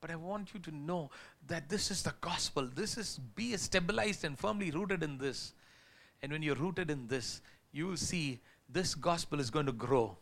[0.00, 1.10] But I want you to know
[1.46, 2.68] that this is the gospel.
[2.74, 5.52] This is be stabilized and firmly rooted in this.
[6.22, 7.42] And when you're rooted in this,
[7.72, 10.16] you will see this gospel is going to grow.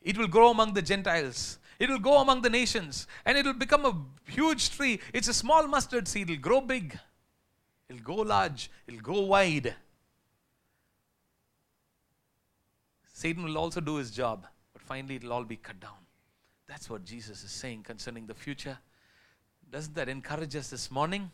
[0.00, 1.58] It will grow among the Gentiles.
[1.78, 3.08] It will go among the nations.
[3.24, 5.00] And it will become a huge tree.
[5.12, 6.30] It's a small mustard seed.
[6.30, 6.98] It'll grow big.
[7.88, 8.70] It'll go large.
[8.86, 9.74] It'll go wide.
[13.12, 14.46] Satan will also do his job.
[14.72, 15.90] But finally, it'll all be cut down.
[16.68, 18.78] That's what Jesus is saying concerning the future.
[19.72, 21.30] Doesn't that encourage us this morning?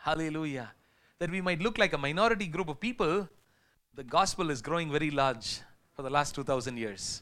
[0.00, 0.72] Hallelujah.
[1.18, 3.28] That we might look like a minority group of people,
[3.94, 5.60] the gospel is growing very large
[5.92, 7.20] for the last 2000 years.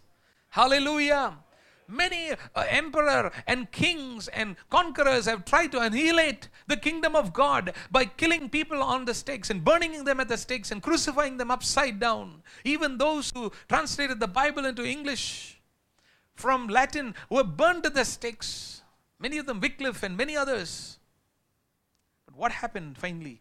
[0.51, 1.37] Hallelujah.
[1.89, 7.75] Many uh, emperor and kings and conquerors have tried to annihilate the kingdom of God
[7.91, 11.51] by killing people on the stakes and burning them at the stakes and crucifying them
[11.51, 12.45] upside down.
[12.63, 15.61] Even those who translated the Bible into English
[16.37, 18.84] from Latin were burned at the stakes.
[19.19, 20.99] Many of them, Wycliffe and many others.
[22.27, 23.41] But what happened finally?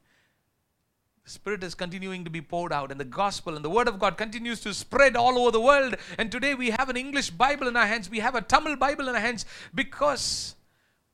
[1.24, 3.98] The Spirit is continuing to be poured out, and the gospel and the word of
[3.98, 5.96] God continues to spread all over the world.
[6.18, 9.08] And today we have an English Bible in our hands, we have a Tamil Bible
[9.08, 10.56] in our hands because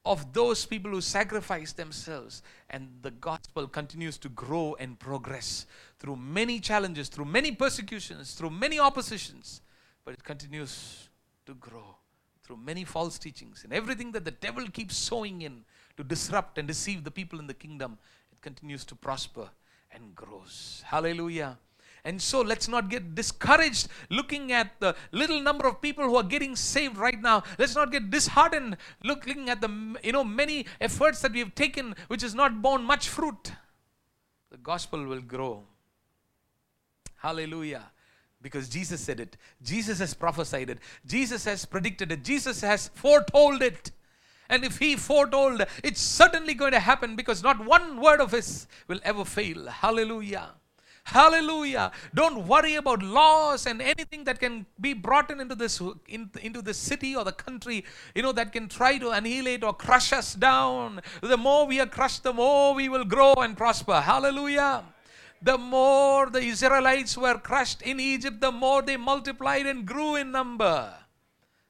[0.06, 2.42] of those people who sacrifice themselves.
[2.72, 5.68] And the gospel continues to grow and progress
[6.00, 9.62] through many challenges, through many persecutions, through many oppositions.
[10.06, 11.10] But it continues
[11.46, 11.98] to grow
[12.50, 15.64] through many false teachings and everything that the devil keeps sowing in
[15.96, 18.00] to disrupt and deceive the people in the kingdom.
[18.32, 19.50] It continues to prosper
[19.92, 20.82] and grows.
[20.88, 21.60] Hallelujah.
[22.04, 26.24] And so let's not get discouraged looking at the little number of people who are
[26.24, 27.44] getting saved right now.
[27.60, 29.70] Let's not get disheartened looking at the
[30.04, 33.52] you know many efforts that we have taken which has not borne much fruit.
[34.50, 35.66] The gospel will grow.
[37.18, 37.92] Hallelujah.
[38.42, 39.36] Because Jesus said it.
[39.62, 40.80] Jesus has prophesied it.
[41.06, 42.24] Jesus has predicted it.
[42.24, 43.92] Jesus has foretold it.
[44.50, 48.68] And if he foretold, it's certainly going to happen because not one word of his
[48.88, 49.68] will ever fail.
[49.68, 50.54] Hallelujah.
[51.04, 51.92] Hallelujah.
[52.14, 56.62] Don't worry about laws and anything that can be brought in into this in, into
[56.62, 57.84] the city or the country,
[58.14, 61.02] you know, that can try to annihilate or crush us down.
[61.22, 64.02] The more we are crushed, the more we will grow and prosper.
[64.02, 64.84] Hallelujah.
[65.42, 70.32] The more the Israelites were crushed in Egypt, the more they multiplied and grew in
[70.32, 70.94] number.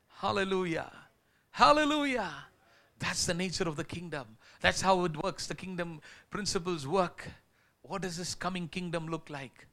[0.07, 0.91] Hallelujah.
[1.51, 2.31] Hallelujah.
[2.97, 4.37] That's the nature of the kingdom.
[4.59, 5.47] That's how it works.
[5.47, 7.27] The kingdom principles work.
[7.83, 9.68] What does this coming kingdom look like?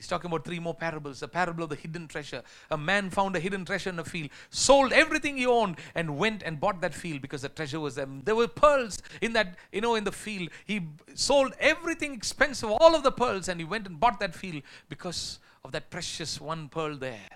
[0.00, 1.20] He's talking about three more parables.
[1.20, 2.42] The parable of the hidden treasure.
[2.70, 6.42] A man found a hidden treasure in a field, sold everything he owned, and went
[6.42, 8.08] and bought that field because the treasure was there.
[8.24, 10.48] There were pearls in that, you know, in the field.
[10.64, 14.62] He sold everything expensive, all of the pearls, and he went and bought that field
[14.88, 17.28] because of that precious one pearl there.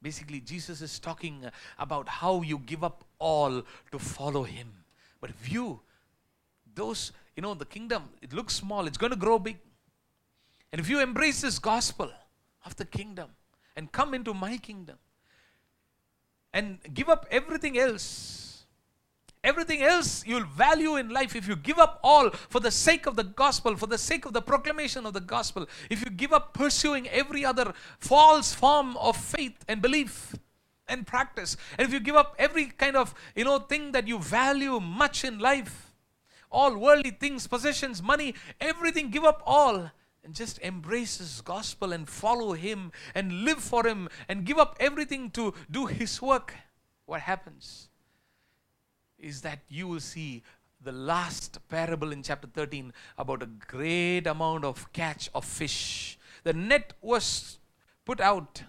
[0.00, 1.44] Basically, Jesus is talking
[1.78, 3.62] about how you give up all
[3.92, 4.72] to follow Him.
[5.20, 5.80] But if you,
[6.74, 9.58] those, you know, the kingdom, it looks small, it's going to grow big.
[10.74, 12.10] And if you embrace this gospel
[12.66, 13.28] of the kingdom
[13.76, 14.96] and come into my kingdom
[16.52, 18.44] and give up everything else,
[19.44, 23.14] Everything else you'll value in life if you give up all for the sake of
[23.14, 25.66] the gospel, for the sake of the proclamation of the gospel.
[25.90, 30.34] If you give up pursuing every other false form of faith and belief
[30.88, 34.18] and practice, and if you give up every kind of you know thing that you
[34.18, 35.92] value much in life,
[36.50, 39.90] all worldly things, possessions, money, everything, give up all
[40.24, 44.76] and just embrace his gospel and follow him and live for him and give up
[44.80, 46.54] everything to do his work,
[47.06, 47.88] what happens?
[49.24, 50.42] is that you will see
[50.82, 56.18] the last parable in chapter 13 about a great amount of catch of fish.
[56.42, 57.58] The net was
[58.04, 58.62] put out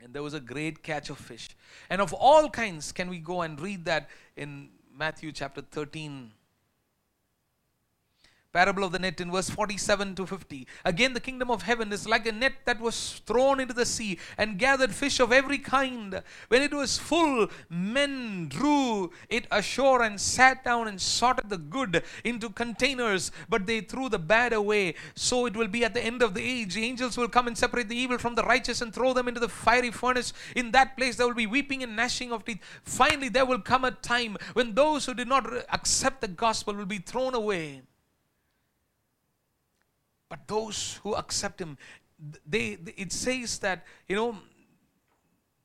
[0.00, 1.50] and there was a great catch of fish.
[1.88, 6.32] And of all kinds, can we go and read that in Matthew chapter 13?
[8.56, 10.66] Parable of the net in verse 47 to 50.
[10.86, 14.18] Again, the kingdom of heaven is like a net that was thrown into the sea
[14.38, 16.22] and gathered fish of every kind.
[16.48, 22.02] When it was full, men drew it ashore and sat down and sorted the good
[22.24, 24.94] into containers, but they threw the bad away.
[25.14, 26.78] So it will be at the end of the age.
[26.78, 29.50] Angels will come and separate the evil from the righteous and throw them into the
[29.50, 30.32] fiery furnace.
[30.54, 32.62] In that place, there will be weeping and gnashing of teeth.
[32.84, 36.86] Finally, there will come a time when those who did not accept the gospel will
[36.86, 37.82] be thrown away.
[40.28, 41.78] But those who accept him,
[42.46, 44.36] they, it says that, you know,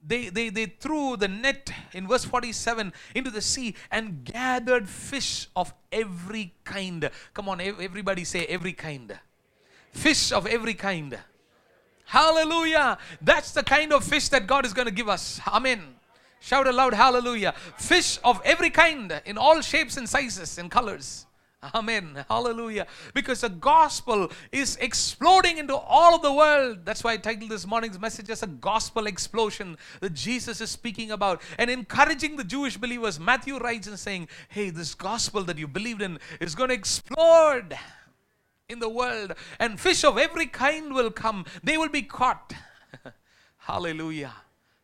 [0.05, 5.47] they, they, they threw the net in verse 47 into the sea and gathered fish
[5.55, 7.09] of every kind.
[7.33, 9.17] Come on, everybody say every kind.
[9.91, 11.17] Fish of every kind.
[12.05, 12.97] Hallelujah.
[13.21, 15.39] That's the kind of fish that God is going to give us.
[15.47, 15.95] Amen.
[16.39, 17.53] Shout aloud, hallelujah.
[17.77, 21.27] Fish of every kind in all shapes and sizes and colors.
[21.75, 22.25] Amen.
[22.27, 22.87] Hallelujah.
[23.13, 26.79] Because the gospel is exploding into all of the world.
[26.85, 31.11] That's why I titled this morning's message as a gospel explosion that Jesus is speaking
[31.11, 33.19] about and encouraging the Jewish believers.
[33.19, 37.77] Matthew writes and saying, Hey, this gospel that you believed in is going to explode
[38.67, 41.45] in the world, and fish of every kind will come.
[41.61, 42.53] They will be caught.
[43.57, 44.33] Hallelujah.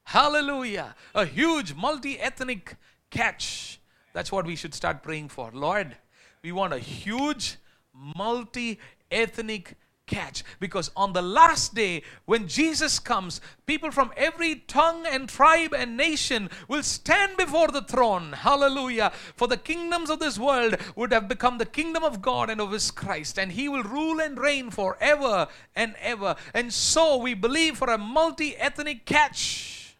[0.04, 0.94] Hallelujah.
[1.16, 2.76] A huge multi ethnic
[3.10, 3.80] catch.
[4.14, 5.52] That's what we should start praying for.
[5.54, 5.96] Lord,
[6.44, 7.58] we want a huge
[7.94, 8.80] multi
[9.12, 9.76] ethnic
[10.08, 10.44] catch.
[10.60, 15.98] Because on the last day when Jesus comes people from every tongue and tribe and
[15.98, 18.34] nation will stand before the throne.
[18.34, 19.12] Hallelujah.
[19.36, 22.72] For the kingdoms of this world would have become the kingdom of God and of
[22.72, 23.38] his Christ.
[23.38, 26.36] And he will rule and reign forever and ever.
[26.54, 29.98] And so we believe for a multi ethnic catch.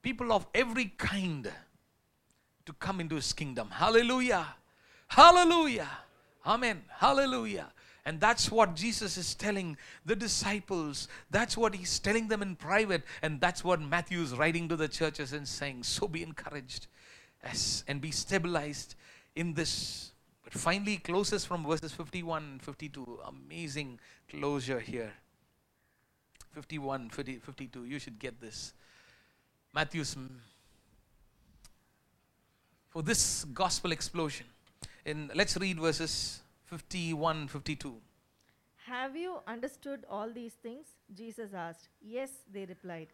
[0.00, 1.50] People of every kind
[2.64, 3.70] to come into his kingdom.
[3.70, 4.46] Hallelujah
[5.08, 5.88] hallelujah
[6.46, 7.72] amen hallelujah
[8.08, 11.08] and that's what Jesus is telling the disciples.
[11.30, 13.02] That's what he's telling them in private.
[13.20, 15.82] And that's what Matthew is writing to the churches and saying.
[15.82, 16.86] So be encouraged
[17.44, 18.94] yes, and be stabilized
[19.36, 20.12] in this.
[20.42, 23.20] But finally, closes from verses 51 and 52.
[23.26, 24.00] Amazing
[24.30, 25.12] closure here.
[26.52, 27.84] 51, 50, 52.
[27.84, 28.72] You should get this.
[29.74, 30.16] Matthew's.
[32.88, 34.46] For this gospel explosion.
[35.08, 37.94] In, let's read verses 51 52.
[38.86, 40.88] Have you understood all these things?
[41.14, 41.88] Jesus asked.
[42.02, 43.06] Yes, they replied.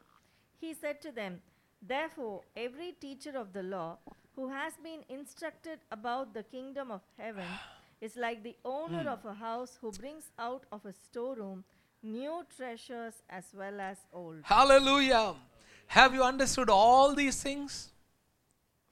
[0.61, 1.41] He said to them,
[1.81, 3.99] Therefore, every teacher of the law
[4.35, 7.47] who has been instructed about the kingdom of heaven
[8.01, 9.15] is like the owner hmm.
[9.15, 11.63] of a house who brings out of a storeroom
[12.03, 14.41] new treasures as well as old.
[14.43, 15.35] Hallelujah.
[15.87, 17.93] Have you understood all these things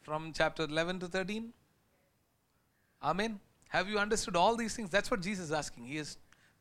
[0.02, 1.52] from chapter 11 to 13?
[3.02, 3.40] Amen.
[3.68, 4.90] Have you understood all these things?
[4.90, 5.86] That's what Jesus is asking.
[5.86, 6.18] He is,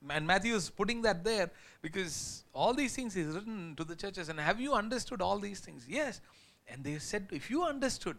[0.09, 4.29] and Matthew is putting that there because all these things is written to the churches.
[4.29, 5.85] And have you understood all these things?
[5.87, 6.21] Yes.
[6.67, 8.17] And they said, if you understood,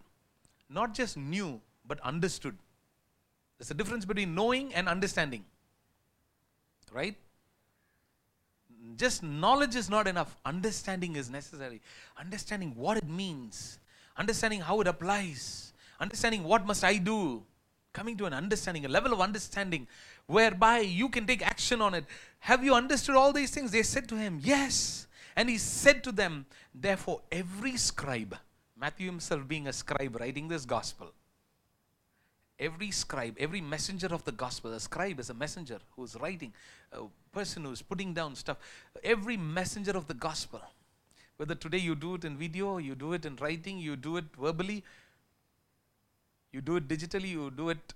[0.68, 2.56] not just knew, but understood.
[3.58, 5.44] There's a difference between knowing and understanding.
[6.92, 7.16] Right?
[8.96, 10.36] Just knowledge is not enough.
[10.44, 11.80] Understanding is necessary.
[12.18, 13.78] Understanding what it means.
[14.16, 15.72] Understanding how it applies.
[15.98, 17.42] Understanding what must I do
[17.92, 19.86] coming to an understanding, a level of understanding
[20.26, 22.04] whereby you can take action on it.
[22.40, 23.70] Have you understood all these things?
[23.70, 25.06] They said to him, Yes.
[25.36, 28.36] And he said to them, Therefore, every scribe,
[28.78, 31.12] Matthew himself being a scribe writing this gospel,
[32.58, 36.52] every scribe, every messenger of the gospel, a scribe is a messenger who's writing,
[36.92, 38.58] a person who's putting down stuff.
[39.02, 40.60] Every messenger of the gospel,
[41.36, 44.24] whether today you do it in video, you do it in writing, you do it
[44.38, 44.84] verbally,
[46.52, 47.94] you do it digitally, you do it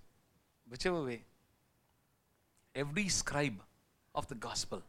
[0.70, 1.22] whichever way.
[2.74, 3.61] Every scribe
[4.14, 4.82] of the gospel,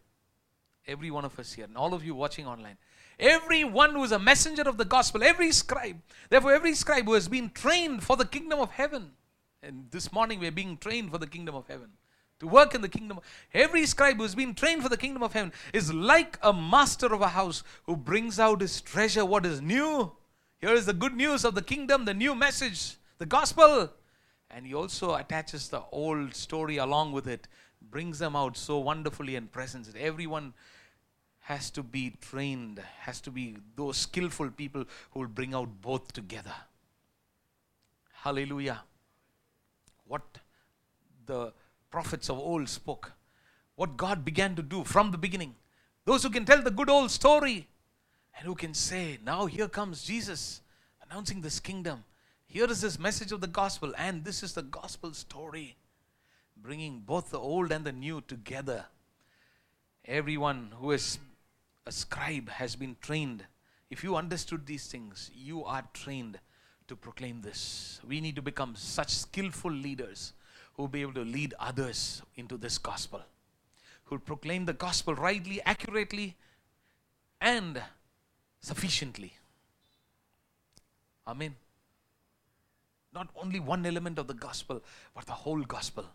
[0.88, 2.78] every one of us here, and all of you watching online,
[3.20, 5.98] every one who is a messenger of the gospel, every scribe,
[6.30, 9.12] therefore, every scribe who has been trained for the kingdom of heaven.
[9.62, 11.90] And this morning we are being trained for the kingdom of heaven.
[12.40, 13.20] To work in the kingdom.
[13.52, 17.22] Every scribe who's been trained for the kingdom of heaven is like a master of
[17.22, 20.12] a house who brings out his treasure, what is new.
[20.60, 23.92] Here is the good news of the kingdom, the new message the gospel.
[24.50, 27.48] And he also attaches the old story along with it,
[27.82, 29.96] brings them out so wonderfully and presents it.
[29.98, 30.54] Everyone
[31.42, 36.12] has to be trained, has to be those skillful people who will bring out both
[36.14, 36.54] together.
[38.14, 38.82] Hallelujah.
[40.08, 40.24] What
[41.26, 41.54] the
[41.90, 43.14] prophets of old spoke,
[43.76, 45.56] what God began to do from the beginning.
[46.06, 47.68] Those who can tell the good old story
[48.38, 50.62] and who can say, Now here comes Jesus
[51.02, 52.04] announcing this kingdom.
[52.48, 55.76] Here is this message of the gospel, and this is the gospel story,
[56.56, 58.86] bringing both the old and the new together.
[60.06, 61.20] Everyone who is
[61.86, 63.44] a scribe has been trained.
[63.90, 66.40] If you understood these things, you are trained
[66.88, 68.00] to proclaim this.
[68.08, 70.32] We need to become such skillful leaders
[70.74, 73.22] who will be able to lead others into this gospel,
[74.06, 76.38] who will proclaim the gospel rightly, accurately,
[77.42, 77.82] and
[78.62, 79.34] sufficiently.
[81.28, 81.56] Amen.
[83.18, 84.84] Not only one element of the gospel,
[85.16, 86.06] but the whole gospel.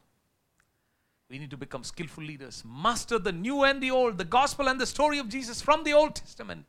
[1.29, 4.81] We need to become skillful leaders, master the new and the old, the gospel and
[4.81, 6.67] the story of Jesus from the Old Testament,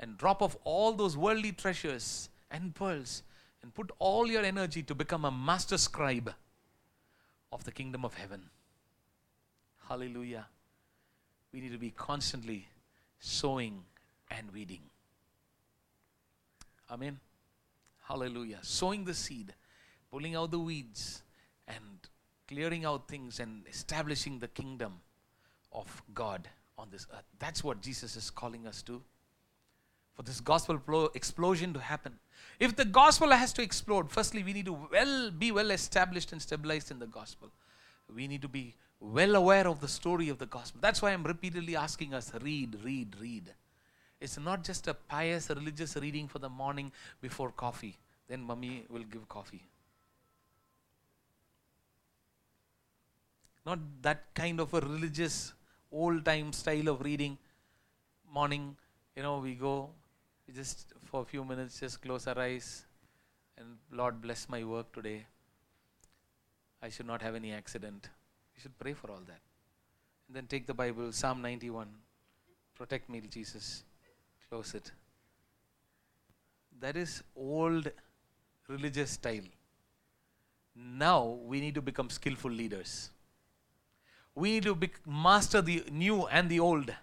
[0.00, 3.22] and drop off all those worldly treasures and pearls
[3.62, 6.32] and put all your energy to become a master scribe
[7.52, 8.48] of the kingdom of heaven.
[9.86, 10.46] Hallelujah.
[11.52, 12.68] We need to be constantly
[13.20, 13.82] sowing
[14.30, 14.80] and weeding.
[16.90, 17.18] Amen.
[18.08, 18.58] Hallelujah.
[18.62, 19.52] Sowing the seed,
[20.10, 21.22] pulling out the weeds,
[21.66, 22.08] and
[22.48, 24.94] clearing out things and establishing the kingdom
[25.72, 26.48] of God
[26.78, 27.24] on this earth.
[27.38, 29.02] That's what Jesus is calling us to.
[30.14, 32.14] For this gospel explosion to happen.
[32.58, 36.40] If the gospel has to explode, firstly, we need to well be well established and
[36.40, 37.50] stabilized in the gospel.
[38.12, 40.80] We need to be well aware of the story of the gospel.
[40.80, 43.52] That's why I'm repeatedly asking us read, read, read.
[44.20, 47.96] It's not just a pious religious reading for the morning before coffee.
[48.28, 49.62] Then mummy will give coffee.
[53.64, 55.52] Not that kind of a religious
[55.92, 57.38] old time style of reading.
[58.32, 58.76] Morning,
[59.14, 59.90] you know, we go
[60.48, 62.86] we just for a few minutes just close our eyes
[63.58, 65.26] and Lord bless my work today.
[66.82, 68.08] I should not have any accident.
[68.56, 69.40] We should pray for all that.
[70.26, 71.88] And then take the Bible, Psalm 91.
[72.74, 73.82] Protect me, Jesus.
[74.50, 74.90] Close it.
[76.80, 77.90] That is old
[78.68, 79.48] religious style.
[80.74, 83.10] Now we need to become skillful leaders.
[84.34, 86.94] We need to be, master the new and the old.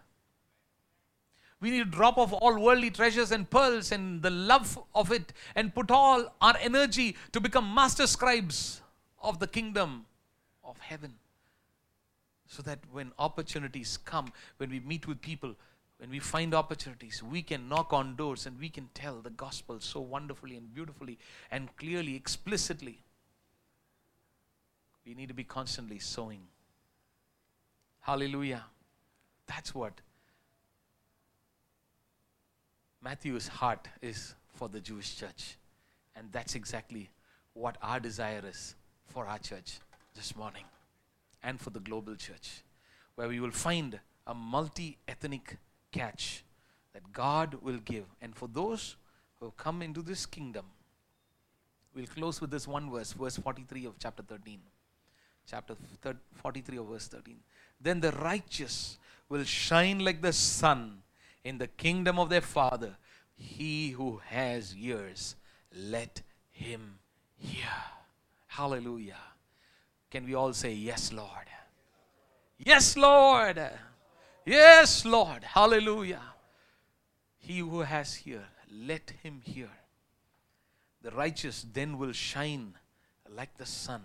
[1.60, 5.34] We need to drop off all worldly treasures and pearls and the love of it
[5.56, 8.82] and put all our energy to become master scribes
[9.22, 10.06] of the kingdom
[10.64, 11.16] of heaven.
[12.48, 15.56] So that when opportunities come, when we meet with people,
[15.98, 19.80] when we find opportunities, we can knock on doors and we can tell the gospel
[19.80, 21.18] so wonderfully and beautifully
[21.50, 23.00] and clearly, explicitly.
[25.06, 26.42] We need to be constantly sowing.
[28.02, 28.66] Hallelujah.
[29.48, 30.02] That's what
[33.02, 35.58] Matthew's heart is for the Jewish church.
[36.16, 37.10] And that's exactly
[37.54, 38.76] what our desire is
[39.08, 39.80] for our church
[40.16, 40.66] this morning
[41.44, 42.64] and for the global church,
[43.16, 45.58] where we will find a multi ethnic
[45.96, 46.44] catch
[46.94, 48.06] that God will give.
[48.22, 48.96] And for those
[49.40, 50.66] who have come into this kingdom,
[51.96, 54.60] we'll close with this one verse, verse 43 of chapter 13.
[55.48, 55.76] Chapter
[56.42, 57.38] 43 of verse 13.
[57.80, 58.98] Then the righteous
[59.30, 61.04] will shine like the sun
[61.44, 62.98] in the kingdom of their Father.
[63.36, 65.36] He who has ears,
[65.76, 66.22] let
[66.52, 67.00] him
[67.38, 67.66] hear.
[68.48, 69.20] Hallelujah.
[70.10, 71.50] Can we all say, Yes, Lord?
[72.58, 73.60] Yes, Lord.
[74.46, 75.44] Yes, Lord.
[75.44, 76.22] Hallelujah.
[77.38, 79.70] He who has ear, let him hear.
[81.02, 82.76] The righteous then will shine
[83.30, 84.02] like the sun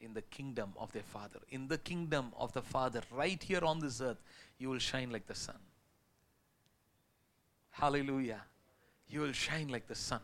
[0.00, 1.40] in the kingdom of their Father.
[1.50, 4.22] In the kingdom of the Father, right here on this earth,
[4.58, 5.58] you will shine like the sun.
[7.70, 8.42] Hallelujah.
[9.08, 10.20] You will shine like the sun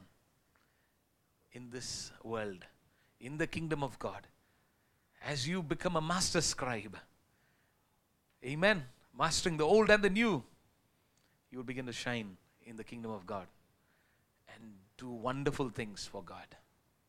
[1.52, 2.64] in this world,
[3.20, 4.26] in the kingdom of God.
[5.24, 6.96] As you become a master scribe,
[8.44, 8.84] amen,
[9.20, 10.42] mastering the old and the new,
[11.50, 13.46] you will begin to shine in the kingdom of God
[14.54, 14.62] and
[14.96, 16.46] do wonderful things for God.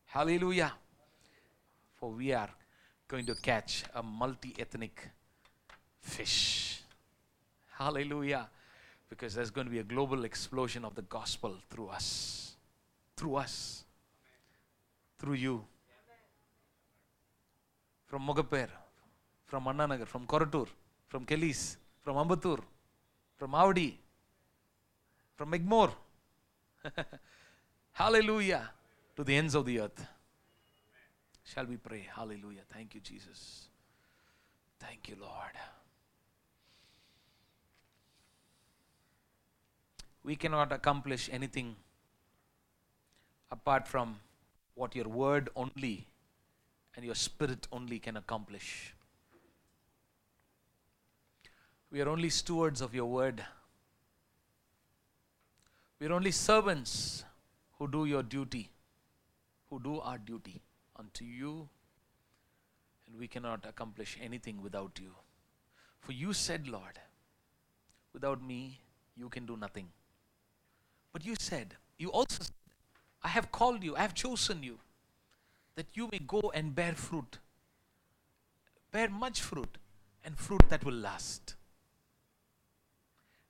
[0.04, 0.72] Hallelujah.
[1.94, 2.50] For we are
[3.08, 5.08] going to catch a multi ethnic
[6.00, 6.82] fish.
[7.78, 8.48] Hallelujah.
[9.08, 12.56] Because there's going to be a global explosion of the gospel through us.
[13.16, 13.84] Through us.
[15.18, 15.64] Through you.
[18.06, 18.68] From Mogappair,
[19.46, 20.66] from Annanagar, from Korattur,
[21.08, 22.60] from Kelis, from Ambattur,
[23.36, 23.94] from Avadi,
[25.36, 25.92] from Egmore.
[27.92, 28.70] Hallelujah.
[29.16, 30.06] To the ends of the earth.
[31.44, 32.08] Shall we pray?
[32.14, 32.62] Hallelujah.
[32.72, 33.66] Thank you, Jesus.
[34.80, 35.56] Thank you, Lord.
[40.24, 41.76] We cannot accomplish anything
[43.50, 44.20] apart from
[44.74, 46.06] what your word only
[46.96, 48.94] and your spirit only can accomplish.
[51.92, 53.44] We are only stewards of your word.
[56.00, 57.22] We are only servants
[57.78, 58.70] who do your duty,
[59.68, 60.62] who do our duty
[60.96, 61.68] unto you,
[63.06, 65.10] and we cannot accomplish anything without you.
[66.00, 66.98] For you said, Lord,
[68.14, 68.80] without me,
[69.14, 69.88] you can do nothing.
[71.12, 72.54] But you said, you also said,
[73.22, 74.78] I have called you, I have chosen you,
[75.74, 77.36] that you may go and bear fruit.
[78.90, 79.76] Bear much fruit,
[80.24, 81.56] and fruit that will last.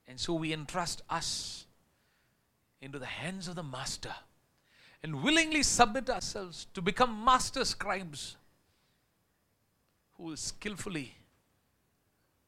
[0.07, 1.65] And so we entrust us
[2.81, 4.13] into the hands of the Master
[5.03, 8.37] and willingly submit ourselves to become master scribes
[10.13, 11.15] who will skillfully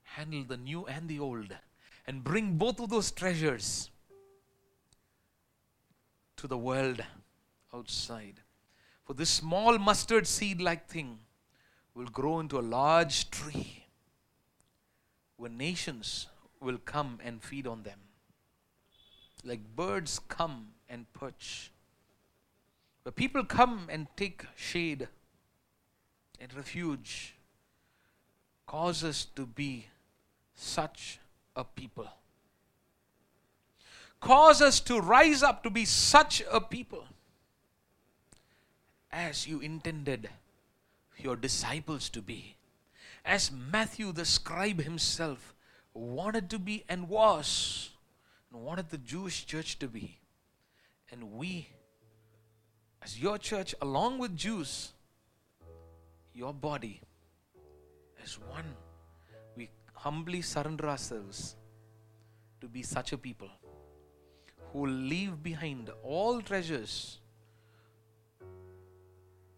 [0.04, 1.54] handle the new and the old
[2.08, 3.90] and bring both of those treasures
[6.38, 7.04] to the world
[7.74, 8.40] outside.
[9.04, 11.20] For this small mustard seed like thing
[11.94, 13.86] will grow into a large tree
[15.36, 16.28] where nations
[16.66, 18.00] will come and feed on them.
[19.44, 21.72] Like birds come and perch.
[23.04, 25.08] But people come and take shade
[26.42, 27.36] and refuge.
[28.66, 29.86] Cause us to be
[30.56, 31.20] such
[31.56, 32.08] a people.
[34.20, 37.06] Cause us to rise up to be such a people
[39.12, 40.30] as you intended
[41.18, 42.56] your disciples to be.
[43.24, 45.55] As Matthew the scribe himself
[45.96, 47.90] wanted to be and was.
[48.52, 50.20] and wanted the Jewish church to be.
[51.12, 51.70] And we,
[53.02, 54.92] as your church, along with Jews,
[56.34, 57.02] your body,
[58.24, 58.76] as one,
[59.56, 61.56] we humbly surrender ourselves
[62.62, 63.50] to be such a people
[64.74, 67.20] who leave behind all treasures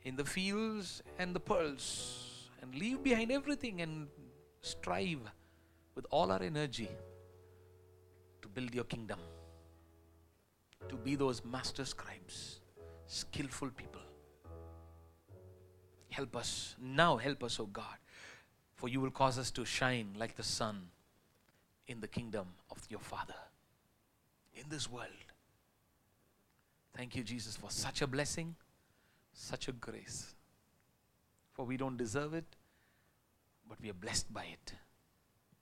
[0.04, 4.08] in the fields and the pearls and leave behind everything and
[4.62, 5.20] strive
[5.98, 6.90] with all our energy
[8.44, 9.18] to build your kingdom,
[10.88, 12.60] to be those master scribes,
[13.08, 14.02] skillful people.
[16.10, 17.98] Help us now, help us, O oh God,
[18.76, 20.84] for you will cause us to shine like the sun
[21.88, 23.42] in the kingdom of your Father
[24.54, 25.28] in this world.
[26.96, 28.56] Thank you, Jesus, for such a blessing,
[29.34, 30.36] such a grace.
[31.54, 32.56] For we don't deserve it,
[33.68, 34.74] but we are blessed by it.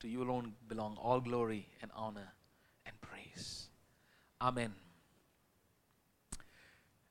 [0.02, 2.34] To you alone belong all glory and honor
[2.86, 3.68] and praise.
[4.42, 4.74] Amen.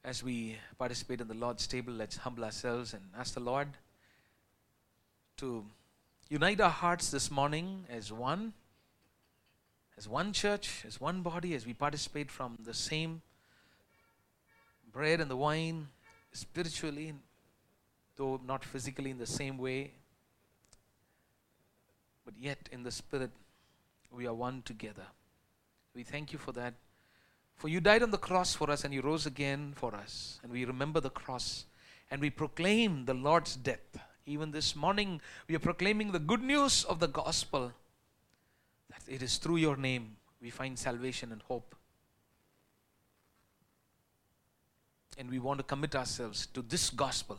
[0.05, 3.69] As we participate in the Lord's table, let's humble ourselves and ask the Lord
[5.39, 5.65] to
[6.29, 8.53] unite our hearts this morning as one,
[9.97, 13.23] as one church, as one body, as we participate from the same
[14.93, 15.89] bread and the wine
[16.33, 17.15] spiritually,
[18.17, 19.93] though not physically in the same way,
[22.25, 23.31] but yet in the spirit
[24.11, 25.07] we are one together.
[25.95, 26.75] We thank you for that.
[27.57, 30.41] For you died on the cross for us and you rose again for us.
[30.43, 31.67] And we remember the cross
[32.11, 33.99] and we proclaim the Lord's death.
[34.27, 37.73] Even this morning, we are proclaiming the good news of the gospel
[38.91, 41.75] that it is through your name we find salvation and hope.
[45.17, 47.39] And we want to commit ourselves to this gospel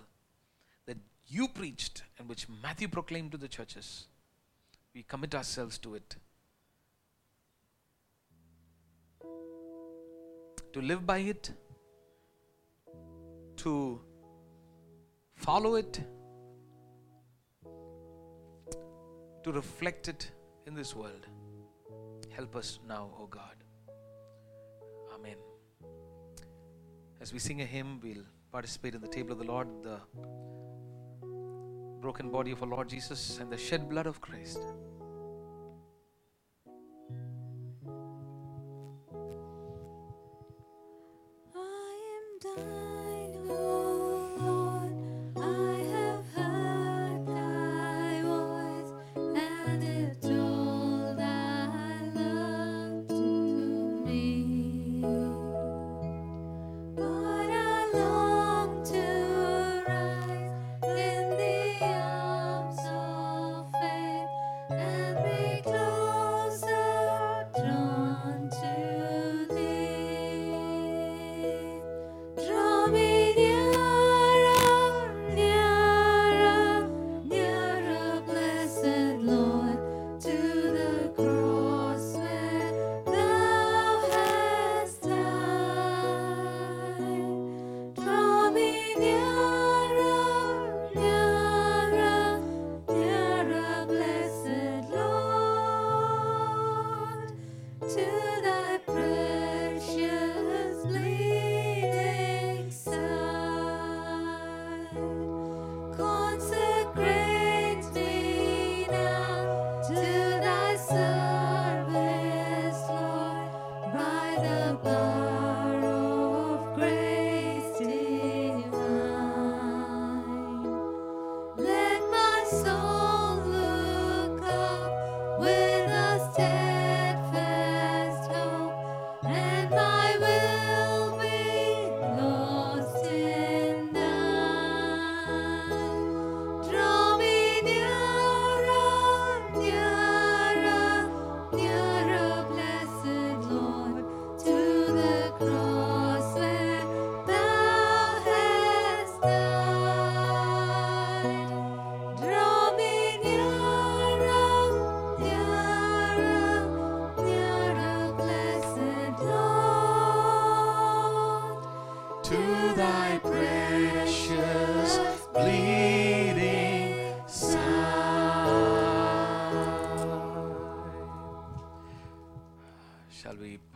[0.87, 0.97] that
[1.27, 4.07] you preached and which Matthew proclaimed to the churches.
[4.95, 6.15] We commit ourselves to it.
[10.71, 11.51] To live by it,
[13.57, 13.99] to
[15.35, 15.99] follow it,
[19.43, 20.31] to reflect it
[20.65, 21.27] in this world.
[22.31, 23.57] Help us now, O oh God.
[25.13, 25.37] Amen.
[27.19, 29.99] As we sing a hymn, we'll participate in the table of the Lord, the
[32.05, 34.59] broken body of our Lord Jesus, and the shed blood of Christ.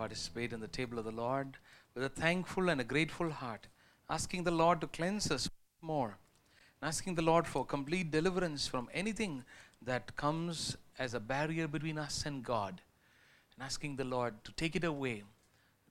[0.09, 1.57] Participate in the table of the Lord
[1.93, 3.67] with a thankful and a grateful heart,
[4.09, 5.47] asking the Lord to cleanse us
[5.83, 6.17] more,
[6.81, 9.43] asking the Lord for complete deliverance from anything
[9.83, 12.81] that comes as a barrier between us and God.
[13.53, 15.21] and asking the Lord to take it away.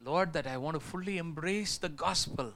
[0.04, 2.54] Lord, that I want to fully embrace the gospel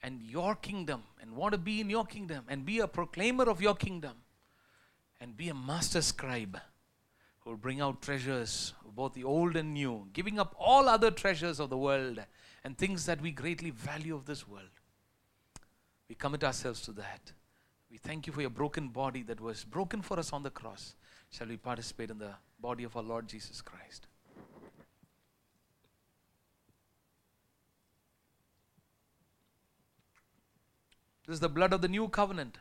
[0.00, 3.60] and your kingdom and want to be in your kingdom and be a proclaimer of
[3.60, 4.14] your kingdom
[5.20, 6.60] and be a master scribe
[7.42, 11.58] who will bring out treasures, both the old and new, giving up all other treasures
[11.58, 12.20] of the world
[12.64, 14.68] and things that we greatly value of this world.
[16.08, 17.32] We commit ourselves to that.
[17.90, 20.94] We thank you for your broken body that was broken for us on the cross.
[21.30, 24.06] Shall we participate in the body of our Lord Jesus Christ?
[31.26, 32.58] This is the blood of the new covenant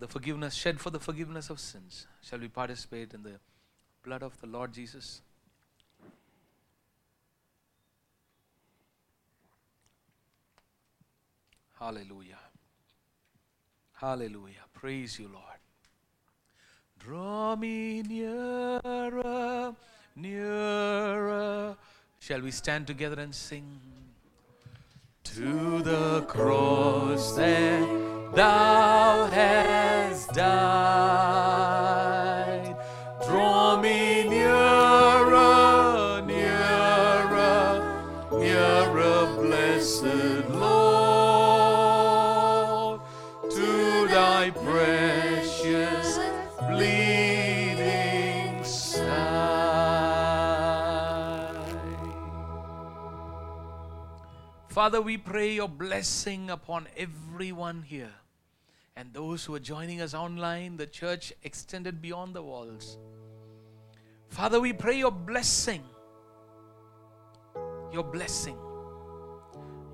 [0.00, 2.06] the forgiveness, shed for the forgiveness of sins.
[2.22, 3.38] Shall we participate in the
[4.02, 5.20] blood of the Lord Jesus?
[11.78, 12.38] Hallelujah.
[13.92, 14.64] Hallelujah.
[14.72, 15.44] Praise you, Lord.
[16.98, 19.74] Draw me nearer,
[20.16, 21.76] nearer.
[22.18, 23.80] Shall we stand together and sing?
[25.36, 32.29] To the cross that thou hast died.
[54.80, 58.14] Father, we pray your blessing upon everyone here
[58.96, 62.96] and those who are joining us online, the church extended beyond the walls.
[64.28, 65.82] Father, we pray your blessing,
[67.92, 68.56] your blessing,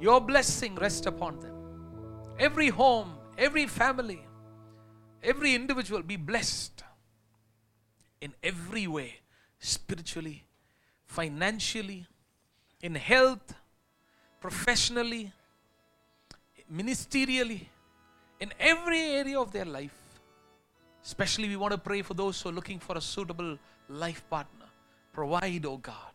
[0.01, 1.57] your blessing rest upon them.
[2.39, 4.25] Every home, every family,
[5.21, 6.85] every individual be blessed
[8.21, 9.15] in every way
[9.59, 10.45] spiritually,
[11.07, 12.07] financially,
[12.81, 13.53] in health,
[14.47, 15.33] professionally,
[16.73, 17.63] ministerially,
[18.39, 19.99] in every area of their life.
[21.05, 23.59] Especially, we want to pray for those who are looking for a suitable
[23.89, 24.67] life partner.
[25.13, 26.13] Provide, oh God.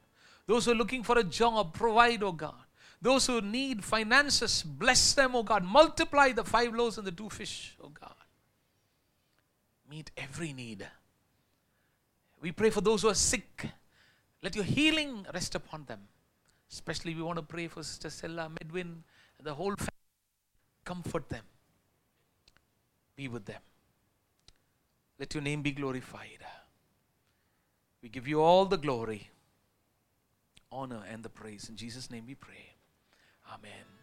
[0.47, 2.63] Those who are looking for a job, provide, oh God.
[3.01, 5.65] Those who need finances, bless them, oh God.
[5.65, 8.15] Multiply the five loaves and the two fish, oh God.
[9.89, 10.87] Meet every need.
[12.39, 13.67] We pray for those who are sick.
[14.41, 16.07] Let your healing rest upon them.
[16.71, 19.03] Especially, we want to pray for Sister Stella, Medwin,
[19.43, 19.89] the whole family.
[20.85, 21.43] Comfort them.
[23.15, 23.61] Be with them.
[25.19, 26.39] Let your name be glorified.
[28.01, 29.29] We give you all the glory,
[30.71, 31.69] honor, and the praise.
[31.69, 32.75] In Jesus' name we pray.
[33.47, 34.00] Amen.